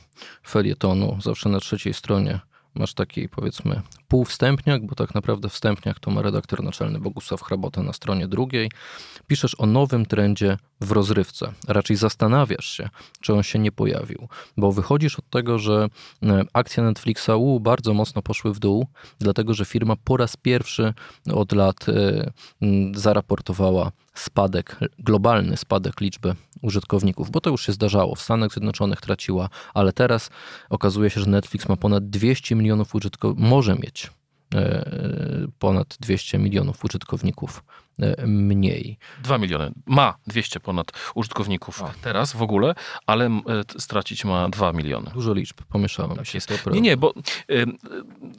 felietonu, 0.46 1.18
zawsze 1.20 1.48
na 1.48 1.61
trzeciej 1.61 1.94
stronie 1.94 2.40
masz 2.74 2.94
taki 2.94 3.28
powiedzmy 3.28 3.82
półwstępniak, 4.08 4.87
bo 4.87 4.94
tak 4.94 5.14
naprawdę 5.14 5.48
wstępniak 5.48 6.00
to 6.00 6.11
ma 6.11 6.22
redaktor 6.22 6.62
naczelny 6.62 7.00
Bogusław 7.00 7.42
Hrabota 7.42 7.82
na 7.82 7.92
stronie 7.92 8.28
drugiej. 8.28 8.70
Piszesz 9.26 9.61
o 9.61 9.66
nowym 9.66 10.06
trendzie 10.06 10.58
w 10.80 10.92
rozrywce. 10.92 11.52
Raczej 11.68 11.96
zastanawiasz 11.96 12.66
się, 12.66 12.88
czy 13.20 13.35
on 13.35 13.42
się 13.42 13.58
nie 13.58 13.72
pojawił, 13.72 14.28
bo 14.56 14.72
wychodzisz 14.72 15.18
od 15.18 15.30
tego, 15.30 15.58
że 15.58 15.88
e, 16.22 16.44
akcje 16.52 16.82
Netflixa 16.82 17.30
U 17.38 17.61
bardzo 17.61 17.94
mocno 17.94 18.22
poszły 18.22 18.54
w 18.54 18.58
dół, 18.58 18.87
dlatego 19.18 19.54
że 19.54 19.64
firma 19.64 19.96
po 20.04 20.16
raz 20.16 20.37
pierwszy 20.37 20.94
od 21.32 21.52
lat 21.52 21.88
e, 21.88 22.30
zaraportowała 22.94 23.92
spadek, 24.14 24.77
globalny 24.98 25.57
spadek 25.57 26.01
liczby 26.01 26.35
użytkowników, 26.62 27.31
bo 27.31 27.40
to 27.40 27.51
już 27.51 27.66
się 27.66 27.72
zdarzało. 27.72 28.14
W 28.14 28.20
Stanach 28.22 28.53
Zjednoczonych 28.53 29.01
traciła, 29.01 29.48
ale 29.75 29.92
teraz 29.92 30.31
okazuje 30.70 31.11
się, 31.11 31.20
że 31.20 31.27
Netflix 31.31 31.68
ma 31.68 31.77
ponad 31.77 32.11
200 32.11 32.55
milionów 32.55 32.94
użytkowników, 32.94 33.51
może 33.51 33.75
mieć 33.75 34.11
e, 34.55 34.90
ponad 35.59 35.96
200 36.01 36.38
milionów 36.38 36.85
użytkowników 36.85 37.64
e, 37.98 38.27
mniej. 38.27 38.98
2 39.22 39.38
miliony. 39.38 39.72
Ma 39.87 40.14
200 40.27 40.61
ponad 40.61 40.92
użytkowników 41.14 41.83
A. 41.83 41.92
teraz 42.03 42.33
w 42.33 42.42
ogóle, 42.42 42.75
ale 43.07 43.27
e, 43.27 43.40
stracić 43.79 44.25
ma 44.25 44.48
2 44.48 44.72
miliony. 44.72 45.11
Dużo 45.14 45.35
liczb, 45.35 45.62
pomieszałem 45.68 46.16
Tak 46.16 46.27
się. 46.27 46.37
jest. 46.37 46.66
Nie, 46.72 46.81
nie, 46.81 46.96
bo 46.96 47.14
y, 47.51 47.66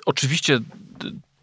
oczywiście 0.05 0.59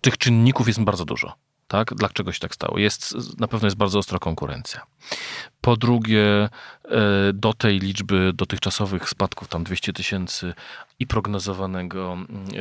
tych 0.00 0.18
czynników 0.18 0.66
jest 0.68 0.80
bardzo 0.82 1.04
dużo. 1.04 1.32
Tak? 1.70 1.94
Dlaczego 1.94 2.32
się 2.32 2.40
tak 2.40 2.54
stało? 2.54 2.78
Jest, 2.78 3.14
na 3.38 3.48
pewno 3.48 3.66
jest 3.66 3.76
bardzo 3.76 3.98
ostra 3.98 4.18
konkurencja. 4.18 4.80
Po 5.60 5.76
drugie, 5.76 6.48
y, 6.84 6.88
do 7.32 7.54
tej 7.54 7.78
liczby 7.78 8.32
dotychczasowych 8.34 9.08
spadków, 9.08 9.48
tam 9.48 9.64
200 9.64 9.92
tysięcy 9.92 10.54
i 10.98 11.06
prognozowanego, 11.06 12.18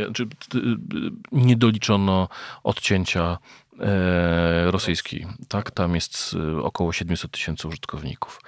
y, 0.09 0.13
czy 0.13 0.23
y, 0.23 0.27
y, 0.57 1.11
nie 1.31 1.55
doliczono 1.55 2.29
odcięcia 2.63 3.37
e, 3.79 4.71
rosyjskiej, 4.71 5.27
tak? 5.47 5.71
Tam 5.71 5.95
jest 5.95 6.35
około 6.63 6.93
700 6.93 7.31
tysięcy 7.31 7.67
użytkowników. 7.67 8.41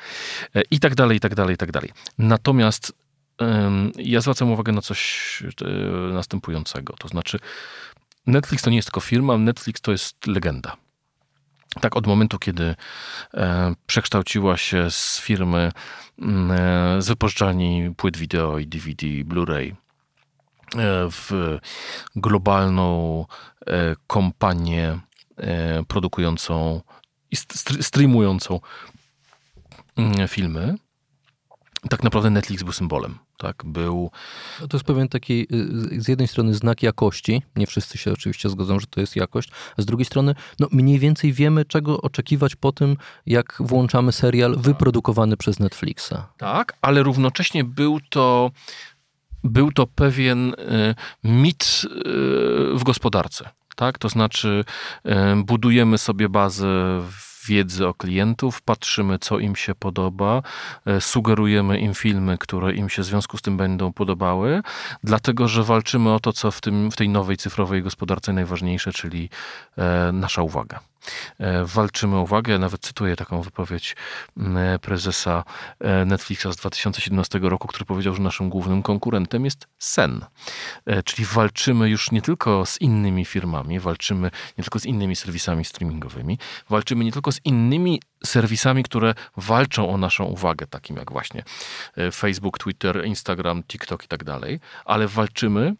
E, 0.55 0.61
I 0.71 0.79
tak 0.79 0.95
dalej, 0.95 1.17
i 1.17 1.19
tak 1.19 1.35
dalej, 1.35 1.55
i 1.55 1.57
tak 1.57 1.71
dalej. 1.71 1.91
Natomiast 2.17 2.93
Ja 3.97 4.21
zwracam 4.21 4.51
uwagę 4.51 4.71
na 4.71 4.81
coś 4.81 5.43
e, 5.61 5.73
następującego. 6.13 6.93
To 6.99 7.07
znaczy, 7.07 7.39
Netflix 8.27 8.63
to 8.63 8.69
nie 8.69 8.75
jest 8.75 8.87
tylko 8.87 8.99
firma, 9.01 9.37
Netflix 9.37 9.81
to 9.81 9.91
jest 9.91 10.27
legenda. 10.27 10.77
Tak, 11.81 11.95
od 11.95 12.07
momentu, 12.07 12.39
kiedy 12.39 12.75
e, 13.33 13.75
przekształciła 13.87 14.57
się 14.57 14.91
z 14.91 15.19
firmy 15.19 15.71
mm, 16.19 16.51
e, 16.51 17.01
z 17.01 17.07
wypożyczalni 17.07 17.93
płyt 17.97 18.17
wideo 18.17 18.59
i 18.59 18.67
DVD, 18.67 19.07
Blu-ray 19.07 19.71
e, 19.71 19.75
w 21.11 21.57
globalną 22.15 23.25
e, 23.67 23.95
kompanię 24.07 24.99
e, 25.37 25.83
produkującą 25.83 26.81
i 27.31 27.35
st- 27.35 27.85
streamującą 27.85 28.59
mm, 29.97 30.27
filmy, 30.27 30.75
tak 31.89 32.03
naprawdę 32.03 32.29
Netflix 32.29 32.63
był 32.63 32.73
symbolem. 32.73 33.17
Tak, 33.41 33.63
był 33.65 34.11
No 34.61 34.67
To 34.67 34.77
jest 34.77 34.85
pewien 34.85 35.07
taki 35.07 35.47
y, 35.93 36.01
z 36.01 36.07
jednej 36.07 36.27
strony 36.27 36.53
znak 36.53 36.83
jakości, 36.83 37.41
nie 37.55 37.67
wszyscy 37.67 37.97
się 37.97 38.11
oczywiście 38.11 38.49
zgodzą, 38.49 38.79
że 38.79 38.87
to 38.87 39.01
jest 39.01 39.15
jakość, 39.15 39.49
a 39.77 39.81
z 39.81 39.85
drugiej 39.85 40.05
strony 40.05 40.35
no 40.59 40.67
mniej 40.71 40.99
więcej 40.99 41.33
wiemy, 41.33 41.65
czego 41.65 42.01
oczekiwać 42.01 42.55
po 42.55 42.71
tym, 42.71 42.97
jak 43.25 43.57
włączamy 43.59 44.11
serial 44.11 44.55
wyprodukowany 44.57 45.37
przez 45.37 45.59
Netflixa. 45.59 46.13
Tak, 46.37 46.73
ale 46.81 47.03
równocześnie 47.03 47.63
był 47.63 47.99
to, 48.09 48.51
był 49.43 49.71
to 49.71 49.87
pewien 49.87 50.53
y, 50.53 50.95
mit 51.23 51.81
y, 51.85 51.89
w 52.73 52.81
gospodarce. 52.83 53.49
Tak? 53.75 53.97
To 53.97 54.09
znaczy, 54.09 54.65
budujemy 55.45 55.97
sobie 55.97 56.29
bazę 56.29 57.01
wiedzy 57.51 57.87
o 57.87 57.93
klientów, 57.93 58.61
patrzymy, 58.61 59.19
co 59.19 59.39
im 59.39 59.55
się 59.55 59.75
podoba, 59.75 60.41
y, 60.87 61.01
sugerujemy 61.01 61.79
im 61.79 61.93
filmy, 61.93 62.37
które 62.37 62.73
im 62.73 62.89
się 62.89 63.01
w 63.01 63.05
związku 63.05 63.37
z 63.37 63.41
tym 63.41 63.57
będą 63.57 63.93
podobały, 63.93 64.61
dlatego 65.03 65.47
że 65.47 65.63
walczymy 65.63 66.13
o 66.13 66.19
to, 66.19 66.33
co 66.33 66.51
w, 66.51 66.61
tym, 66.61 66.91
w 66.91 66.95
tej 66.95 67.09
nowej 67.09 67.37
cyfrowej 67.37 67.83
gospodarce 67.83 68.33
najważniejsze, 68.33 68.91
czyli 68.91 69.29
e, 69.77 70.11
nasza 70.11 70.41
uwaga. 70.41 70.90
E, 71.39 71.65
Walczymy 71.65 72.15
o 72.15 72.21
uwagę. 72.21 72.59
Nawet 72.59 72.81
cytuję 72.81 73.15
taką 73.15 73.41
wypowiedź 73.41 73.95
m, 74.37 74.57
prezesa 74.81 75.43
e, 75.79 76.05
Netflixa 76.05 76.45
z 76.51 76.55
2017 76.55 77.39
roku, 77.39 77.67
który 77.67 77.85
powiedział, 77.85 78.15
że 78.15 78.21
naszym 78.21 78.49
głównym 78.49 78.83
konkurentem 78.83 79.45
jest 79.45 79.67
sen. 79.79 80.25
E, 80.85 81.03
Czyli 81.03 81.25
walczymy 81.25 81.89
już 81.89 82.11
nie 82.11 82.21
tylko 82.21 82.65
z 82.65 82.81
innymi 82.81 83.25
firmami, 83.25 83.79
walczymy 83.79 84.31
nie 84.57 84.63
tylko 84.63 84.79
z 84.79 84.85
innymi 84.85 85.15
serwisami 85.15 85.65
streamingowymi, 85.65 86.39
walczymy 86.69 87.03
nie 87.05 87.11
tylko 87.11 87.31
z 87.31 87.39
innymi 87.45 88.01
serwisami, 88.25 88.83
które 88.83 89.13
walczą 89.37 89.89
o 89.89 89.97
naszą 89.97 90.23
uwagę, 90.23 90.67
takim 90.67 90.97
jak 90.97 91.11
właśnie 91.11 91.43
e, 91.97 92.11
Facebook, 92.11 92.57
Twitter, 92.57 93.05
Instagram, 93.05 93.63
TikTok 93.63 94.05
i 94.05 94.07
tak 94.07 94.23
dalej, 94.23 94.59
ale 94.85 95.07
walczymy 95.07 95.75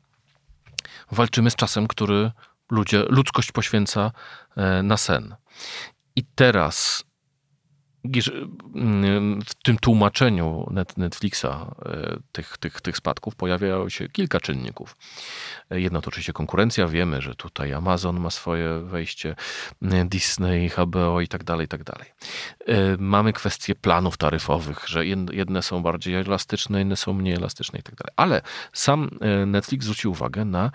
walczymy 1.12 1.52
z 1.52 1.56
czasem, 1.56 1.88
który 1.88 2.32
ludzie, 2.72 3.04
ludzkość 3.10 3.52
poświęca 3.52 4.12
e, 4.58 4.84
na 4.84 4.98
sen. 4.98 5.36
I 6.16 6.24
teraz 6.36 7.04
mm, 8.76 9.42
w 9.42 9.54
tym 9.64 9.78
tłumaczeniu 9.78 10.68
Net- 10.72 10.98
Netflixa 10.98 11.46
e, 11.46 12.18
tych, 12.32 12.58
tych, 12.58 12.82
tych 12.82 12.98
spadków 12.98 13.36
pojawiało 13.36 13.90
się 13.90 14.10
kilka 14.10 14.40
czynników. 14.40 14.96
E, 15.72 15.82
Jedno 15.82 16.02
to 16.02 16.08
oczywiście 16.08 16.34
konkurencja. 16.34 16.88
Wiemy, 16.88 17.22
że 17.22 17.36
tutaj 17.36 17.74
Amazon 17.74 18.20
ma 18.20 18.30
swoje 18.30 18.80
wejście, 18.80 19.36
Disney, 20.06 20.70
HBO 20.70 21.22
i 21.22 21.28
tak 21.28 21.44
dalej, 21.44 21.66
i 21.66 21.68
tak 21.68 21.84
dalej. 21.84 22.08
Mamy 22.98 23.34
kwestie 23.34 23.76
planów 23.76 24.18
taryfowych, 24.18 24.88
że 24.88 25.00
jed- 25.00 25.34
jedne 25.34 25.62
są 25.62 25.82
bardziej 25.84 26.16
elastyczne, 26.16 26.82
inne 26.82 26.96
są 26.96 27.14
mniej 27.14 27.36
elastyczne 27.36 27.80
i 27.80 27.84
tak 27.84 27.96
dalej. 27.96 28.14
Ale 28.16 28.42
sam 28.74 29.10
Netflix 29.48 29.84
zwrócił 29.86 30.12
uwagę 30.12 30.46
na 30.46 30.72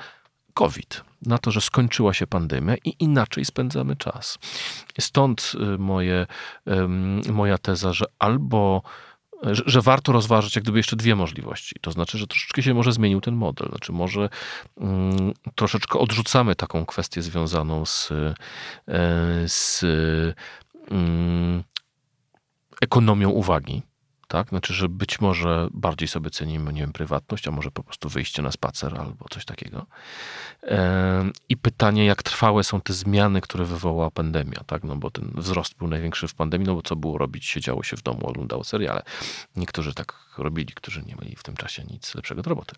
COVID, 0.57 1.05
na 1.23 1.39
to, 1.39 1.51
że 1.51 1.61
skończyła 1.61 2.15
się 2.15 2.27
pandemia 2.27 2.75
i 2.85 2.97
inaczej 2.99 3.45
spędzamy 3.45 3.97
czas. 3.97 4.39
Stąd 5.01 5.53
y, 5.75 5.79
moje, 5.79 6.27
moja 7.33 7.59
teza, 7.59 7.93
że 7.93 8.05
albo 8.19 8.83
że, 9.43 9.63
że 9.67 9.83
warto 9.83 10.13
rozważyć 10.13 10.57
jak 10.57 10.63
gdyby 10.65 10.79
jeszcze 10.79 10.97
dwie 10.97 11.17
możliwości. 11.17 11.75
To 11.81 11.91
znaczy, 11.93 12.19
że 12.19 12.27
troszeczkę 12.27 12.63
się 12.63 12.75
może 12.75 12.93
zmienił 12.93 13.21
ten 13.21 13.35
model. 13.35 13.69
Znaczy, 13.69 13.93
może 13.93 14.29
mm, 14.81 15.33
troszeczkę 15.55 15.99
odrzucamy 15.99 16.55
taką 16.55 16.87
kwestię 16.87 17.23
związaną 17.23 17.85
z, 17.85 18.13
e, 18.13 18.35
z 19.49 19.85
mm, 20.91 21.65
ekonomią 22.81 23.31
uwagi. 23.31 23.83
Tak? 24.29 24.49
Znaczy, 24.49 24.75
że 24.75 24.89
być 24.89 25.21
może 25.21 25.69
bardziej 25.71 26.09
sobie 26.09 26.31
cenimy, 26.31 26.73
nie 26.73 26.81
wiem, 26.81 26.93
prywatność, 26.93 27.49
a 27.49 27.51
może 27.51 27.71
po 27.71 27.83
prostu 27.83 28.09
wyjście 28.09 28.43
na 28.43 28.53
spacer 28.53 29.01
albo 29.01 29.29
coś 29.31 29.45
takiego. 29.45 29.87
I 31.49 31.57
pytanie, 31.57 32.05
jak 32.05 32.23
trwałe 32.23 32.65
są 32.65 32.81
te 32.81 32.93
zmiany, 32.93 33.41
które 33.41 33.65
wywołała 33.65 34.11
pandemia, 34.11 34.61
tak? 34.67 34.85
No 34.85 34.97
bo 34.97 35.11
ten 35.11 35.31
wzrost 35.35 35.77
był 35.79 35.89
największy 35.89 36.29
w 36.29 36.35
pandemii, 36.35 36.67
no 36.67 36.75
bo 36.75 36.83
co 36.83 36.97
było 36.97 37.19
robić? 37.19 37.47
Siedziało 37.47 37.83
się 37.83 37.97
w 37.97 38.03
domu, 38.03 38.27
oglądało 38.27 38.65
seriale. 38.65 39.03
Niektórzy 39.57 39.95
tak 39.95 40.15
robili, 40.39 40.73
którzy 40.75 41.03
nie 41.03 41.15
mieli 41.23 41.37
w 41.37 41.43
tym 41.43 41.57
czasie 41.57 41.85
nic 41.85 42.15
lepszego 42.15 42.43
do 42.43 42.51
roboty. 42.51 42.75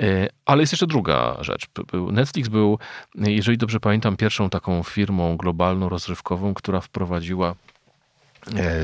E, 0.00 0.28
Ale 0.44 0.62
jest 0.62 0.72
jeszcze 0.72 0.86
druga 0.86 1.36
rzecz. 1.40 1.66
Netflix 2.12 2.48
był, 2.48 2.78
jeżeli 3.14 3.58
dobrze 3.58 3.80
pamiętam, 3.80 4.16
pierwszą 4.16 4.50
taką 4.50 4.82
firmą 4.82 5.36
globalną, 5.36 5.88
rozrywkową, 5.88 6.54
która 6.54 6.80
wprowadziła 6.80 7.54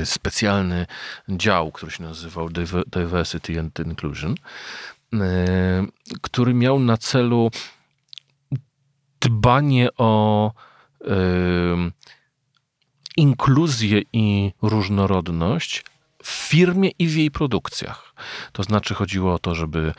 specjalny 0.05 0.85
dział, 1.29 1.71
który 1.71 1.91
się 1.91 2.03
nazywał 2.03 2.49
Diver- 2.49 2.89
Diversity 2.89 3.59
and 3.59 3.79
Inclusion, 3.79 4.35
e, 5.13 5.17
który 6.21 6.53
miał 6.53 6.79
na 6.79 6.97
celu 6.97 7.51
dbanie 9.21 9.89
o 9.97 10.51
em, 11.05 11.91
inkluzję 13.17 14.01
i 14.13 14.51
różnorodność 14.61 15.83
w 16.23 16.29
firmie 16.29 16.89
i 16.99 17.07
w 17.07 17.15
jej 17.15 17.31
produkcjach. 17.31 18.10
To 18.51 18.63
znaczy 18.63 18.93
chodziło 18.93 19.33
o 19.33 19.39
to, 19.39 19.55
żeby 19.55 19.93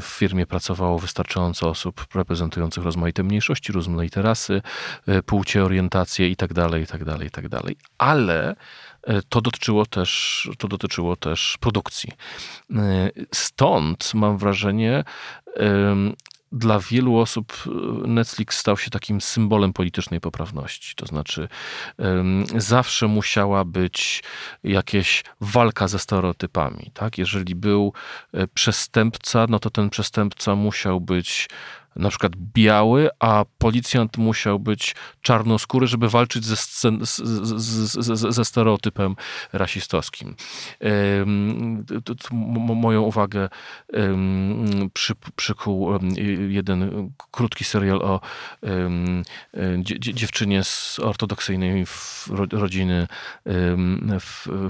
w 0.00 0.04
firmie 0.04 0.46
pracowało 0.46 0.98
wystarczająco 0.98 1.68
osób 1.68 2.06
reprezentujących 2.14 2.84
rozmaite 2.84 3.22
mniejszości, 3.22 3.72
rozmaite 3.72 4.22
rasy, 4.22 4.62
e, 5.06 5.22
płcie, 5.22 5.64
orientacje 5.64 6.28
i 6.28 6.36
tak 6.36 6.52
dalej, 6.52 6.82
i 6.82 6.86
tak 6.86 7.04
dalej, 7.04 7.28
i 7.28 7.30
tak 7.30 7.48
dalej. 7.48 7.76
Ale 7.98 8.56
e, 9.02 9.22
to 9.28 9.40
dotyczyło 9.40 9.86
też, 9.86 10.48
to 10.58 10.68
dotyczyło 10.68 11.16
też 11.16 11.56
produkcji. 11.60 12.12
E, 12.74 13.10
Stąd 13.34 14.14
mam 14.14 14.38
wrażenie, 14.38 15.04
dla 16.52 16.78
wielu 16.78 17.16
osób 17.16 17.52
e, 17.66 17.70
Netflix 18.08 18.58
stał 18.58 18.76
się 18.76 18.90
takim 18.90 19.20
symbolem 19.20 19.72
politycznej 19.72 20.20
poprawności. 20.20 20.94
To 20.96 21.06
znaczy, 21.06 21.48
em, 21.98 22.44
zawsze 22.56 23.06
musiała 23.08 23.64
być 23.64 24.22
jakaś 24.64 25.24
walka 25.40 25.88
ze 25.88 25.98
stereotypami. 25.98 26.90
Tak? 26.94 27.18
Jeżeli 27.18 27.54
był 27.54 27.92
e, 28.34 28.46
przestępca, 28.46 29.46
no 29.48 29.58
to 29.58 29.70
ten 29.70 29.90
przestępca 29.90 30.54
musiał 30.54 31.00
być 31.00 31.48
na 31.96 32.08
przykład 32.08 32.32
biały, 32.36 33.08
a 33.18 33.44
policjant 33.58 34.18
musiał 34.18 34.58
być 34.58 34.94
czarnoskóry, 35.22 35.86
żeby 35.86 36.08
walczyć 36.08 36.44
ze, 36.44 36.56
scen, 36.56 37.06
z, 37.06 37.16
z, 37.16 38.06
z, 38.06 38.34
ze 38.34 38.44
stereotypem 38.44 39.16
rasistowskim. 39.52 40.36
Moją 42.74 43.00
uwagę 43.02 43.48
przykuł 45.36 45.94
em, 45.94 46.10
jeden 46.48 47.10
krótki 47.30 47.64
serial 47.64 48.02
o 48.02 48.20
dzie- 49.78 50.14
dziewczynie 50.14 50.64
z 50.64 50.98
ortodoksyjnej 50.98 51.84
rodziny 52.52 53.06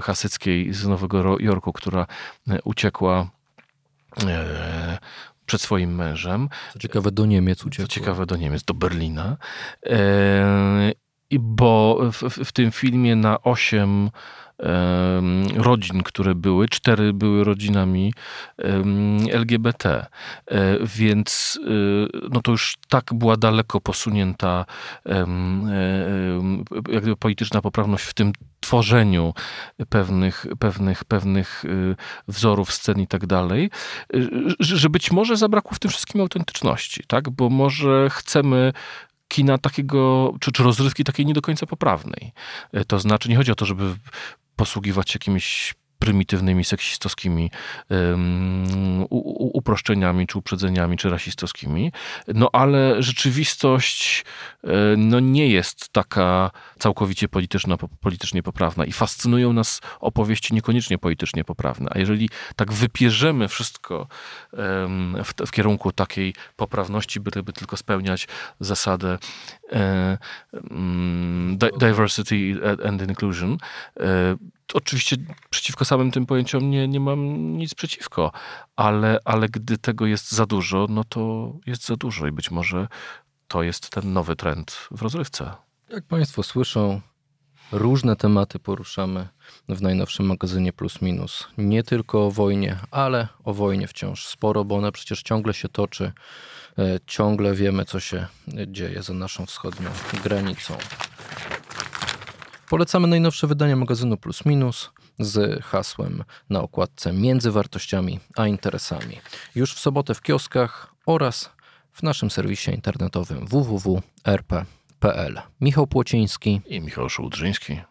hasyckiej 0.01 0.73
z 0.73 0.87
Nowego 0.87 1.39
Jorku, 1.39 1.73
która 1.73 2.07
e, 2.47 2.61
uciekła 2.63 3.29
e, 4.23 4.97
przed 5.51 5.61
swoim 5.61 5.95
mężem. 5.95 6.49
Co 6.73 6.79
ciekawe, 6.79 7.11
do 7.11 7.25
Niemiec 7.25 7.65
uciekła. 7.65 7.87
Co 7.87 7.93
ciekawe, 7.93 8.25
do 8.25 8.35
Niemiec, 8.35 8.63
do 8.63 8.73
Berlina. 8.73 9.37
E, 9.85 10.91
bo 11.39 11.99
w, 12.11 12.23
w, 12.45 12.51
tym 12.51 12.71
filmie 12.71 13.15
na 13.15 13.41
osiem 13.41 14.09
rodzin, 15.55 16.03
które 16.03 16.35
były, 16.35 16.69
cztery 16.69 17.13
były 17.13 17.43
rodzinami 17.43 18.13
LGBT, 19.31 20.05
e, 20.47 20.77
więc 20.85 21.59
e, 21.63 22.27
no 22.29 22.41
to 22.41 22.51
już 22.51 22.77
tak 22.89 23.13
była 23.13 23.37
daleko 23.37 23.81
posunięta 23.81 24.65
e, 25.05 25.25
jakby 26.91 27.15
polityczna 27.15 27.61
poprawność 27.61 28.03
w 28.03 28.13
tym 28.13 28.33
tworzeniu 28.59 29.33
pewnych, 29.89 30.45
pewnych, 30.59 31.03
pewnych 31.03 31.63
wzorów 32.27 32.73
scen 32.73 32.99
i 32.99 33.07
tak 33.07 33.25
dalej, 33.25 33.69
że 34.59 34.89
być 34.89 35.11
może 35.11 35.37
zabrakło 35.37 35.71
w 35.73 35.79
tym 35.79 35.91
wszystkim 35.91 36.21
autentyczności, 36.21 37.03
tak? 37.07 37.29
Bo 37.29 37.49
może 37.49 38.09
chcemy 38.09 38.73
kina 39.27 39.57
takiego, 39.57 40.33
czy, 40.39 40.51
czy 40.51 40.63
rozrywki 40.63 41.03
takiej 41.03 41.25
nie 41.25 41.33
do 41.33 41.41
końca 41.41 41.65
poprawnej. 41.65 42.31
To 42.87 42.99
znaczy, 42.99 43.29
nie 43.29 43.35
chodzi 43.35 43.51
o 43.51 43.55
to, 43.55 43.65
żeby 43.65 43.95
posługiwać 44.61 45.09
się 45.09 45.15
jakimiś 45.15 45.73
prymitywnymi, 46.01 46.63
seksistowskimi 46.63 47.51
um, 47.89 49.05
uproszczeniami, 49.53 50.27
czy 50.27 50.37
uprzedzeniami, 50.37 50.97
czy 50.97 51.09
rasistowskimi. 51.09 51.91
No 52.27 52.49
ale 52.53 53.03
rzeczywistość 53.03 54.25
e, 54.63 54.69
no, 54.97 55.19
nie 55.19 55.47
jest 55.47 55.89
taka 55.89 56.51
całkowicie 56.79 57.27
polityczna, 57.27 57.77
politycznie 57.77 58.43
poprawna 58.43 58.85
i 58.85 58.91
fascynują 58.91 59.53
nas 59.53 59.81
opowieści 59.99 60.53
niekoniecznie 60.53 60.97
politycznie 60.97 61.43
poprawne. 61.43 61.89
A 61.93 61.99
jeżeli 61.99 62.29
tak 62.55 62.73
wypierzemy 62.73 63.47
wszystko 63.47 64.07
um, 64.53 65.17
w, 65.23 65.47
w, 65.47 65.51
kierunku 65.51 65.91
takiej 65.91 66.33
poprawności, 66.55 67.19
by 67.19 67.53
tylko 67.53 67.77
spełniać 67.77 68.27
zasadę 68.59 69.17
um, 69.71 71.57
diversity 71.79 72.59
and 72.85 73.01
inclusion, 73.01 73.57
e, 73.99 74.35
oczywiście 74.73 75.17
przeciwko 75.49 75.85
samym 75.85 76.11
tym 76.11 76.25
pojęciom 76.25 76.69
nie, 76.69 76.87
nie 76.87 76.99
mam 76.99 77.51
nic 77.57 77.73
przeciwko, 77.73 78.31
ale, 78.75 79.19
ale 79.25 79.49
gdy 79.49 79.77
tego 79.77 80.05
jest 80.05 80.31
za 80.31 80.45
dużo, 80.45 80.87
no 80.89 81.03
to 81.03 81.53
jest 81.65 81.85
za 81.85 81.95
dużo 81.95 82.27
i 82.27 82.31
być 82.31 82.51
może 82.51 82.87
to 83.47 83.63
jest 83.63 83.89
ten 83.89 84.13
nowy 84.13 84.35
trend 84.35 84.71
w 84.91 85.01
rozrywce. 85.01 85.51
Jak 85.89 86.05
Państwo 86.05 86.43
słyszą, 86.43 87.01
różne 87.71 88.15
tematy 88.15 88.59
poruszamy 88.59 89.27
w 89.69 89.81
najnowszym 89.81 90.25
magazynie 90.25 90.73
Plus 90.73 91.01
Minus. 91.01 91.47
Nie 91.57 91.83
tylko 91.83 92.25
o 92.25 92.31
wojnie, 92.31 92.77
ale 92.91 93.27
o 93.43 93.53
wojnie 93.53 93.87
wciąż 93.87 94.27
sporo, 94.27 94.65
bo 94.65 94.75
ona 94.75 94.91
przecież 94.91 95.23
ciągle 95.23 95.53
się 95.53 95.69
toczy. 95.69 96.11
E, 96.79 96.99
ciągle 97.07 97.53
wiemy, 97.53 97.85
co 97.85 97.99
się 97.99 98.27
dzieje 98.67 99.03
za 99.03 99.13
naszą 99.13 99.45
wschodnią 99.45 99.89
granicą. 100.23 100.77
Polecamy 102.71 103.07
najnowsze 103.07 103.47
wydanie 103.47 103.75
magazynu 103.75 104.17
Plus 104.17 104.45
Minus 104.45 104.91
z 105.19 105.63
hasłem 105.63 106.23
na 106.49 106.61
okładce 106.61 107.13
między 107.13 107.51
wartościami 107.51 108.19
a 108.35 108.47
interesami. 108.47 109.19
Już 109.55 109.73
w 109.73 109.79
sobotę 109.79 110.15
w 110.15 110.21
kioskach 110.21 110.93
oraz 111.05 111.49
w 111.91 112.03
naszym 112.03 112.31
serwisie 112.31 112.71
internetowym 112.71 113.47
www.rp.pl. 113.47 115.41
Michał 115.61 115.87
Płociński 115.87 116.61
i 116.65 116.81
Michał 116.81 117.09
Szułdrzyński. 117.09 117.81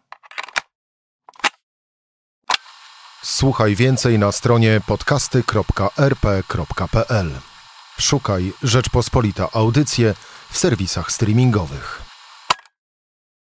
Słuchaj 3.23 3.75
więcej 3.75 4.19
na 4.19 4.31
stronie 4.31 4.81
podcasty.rp.pl. 4.87 7.31
Szukaj 7.99 8.53
Rzeczpospolita 8.63 9.47
Audycje 9.53 10.13
w 10.49 10.57
serwisach 10.57 11.11
streamingowych. 11.11 12.10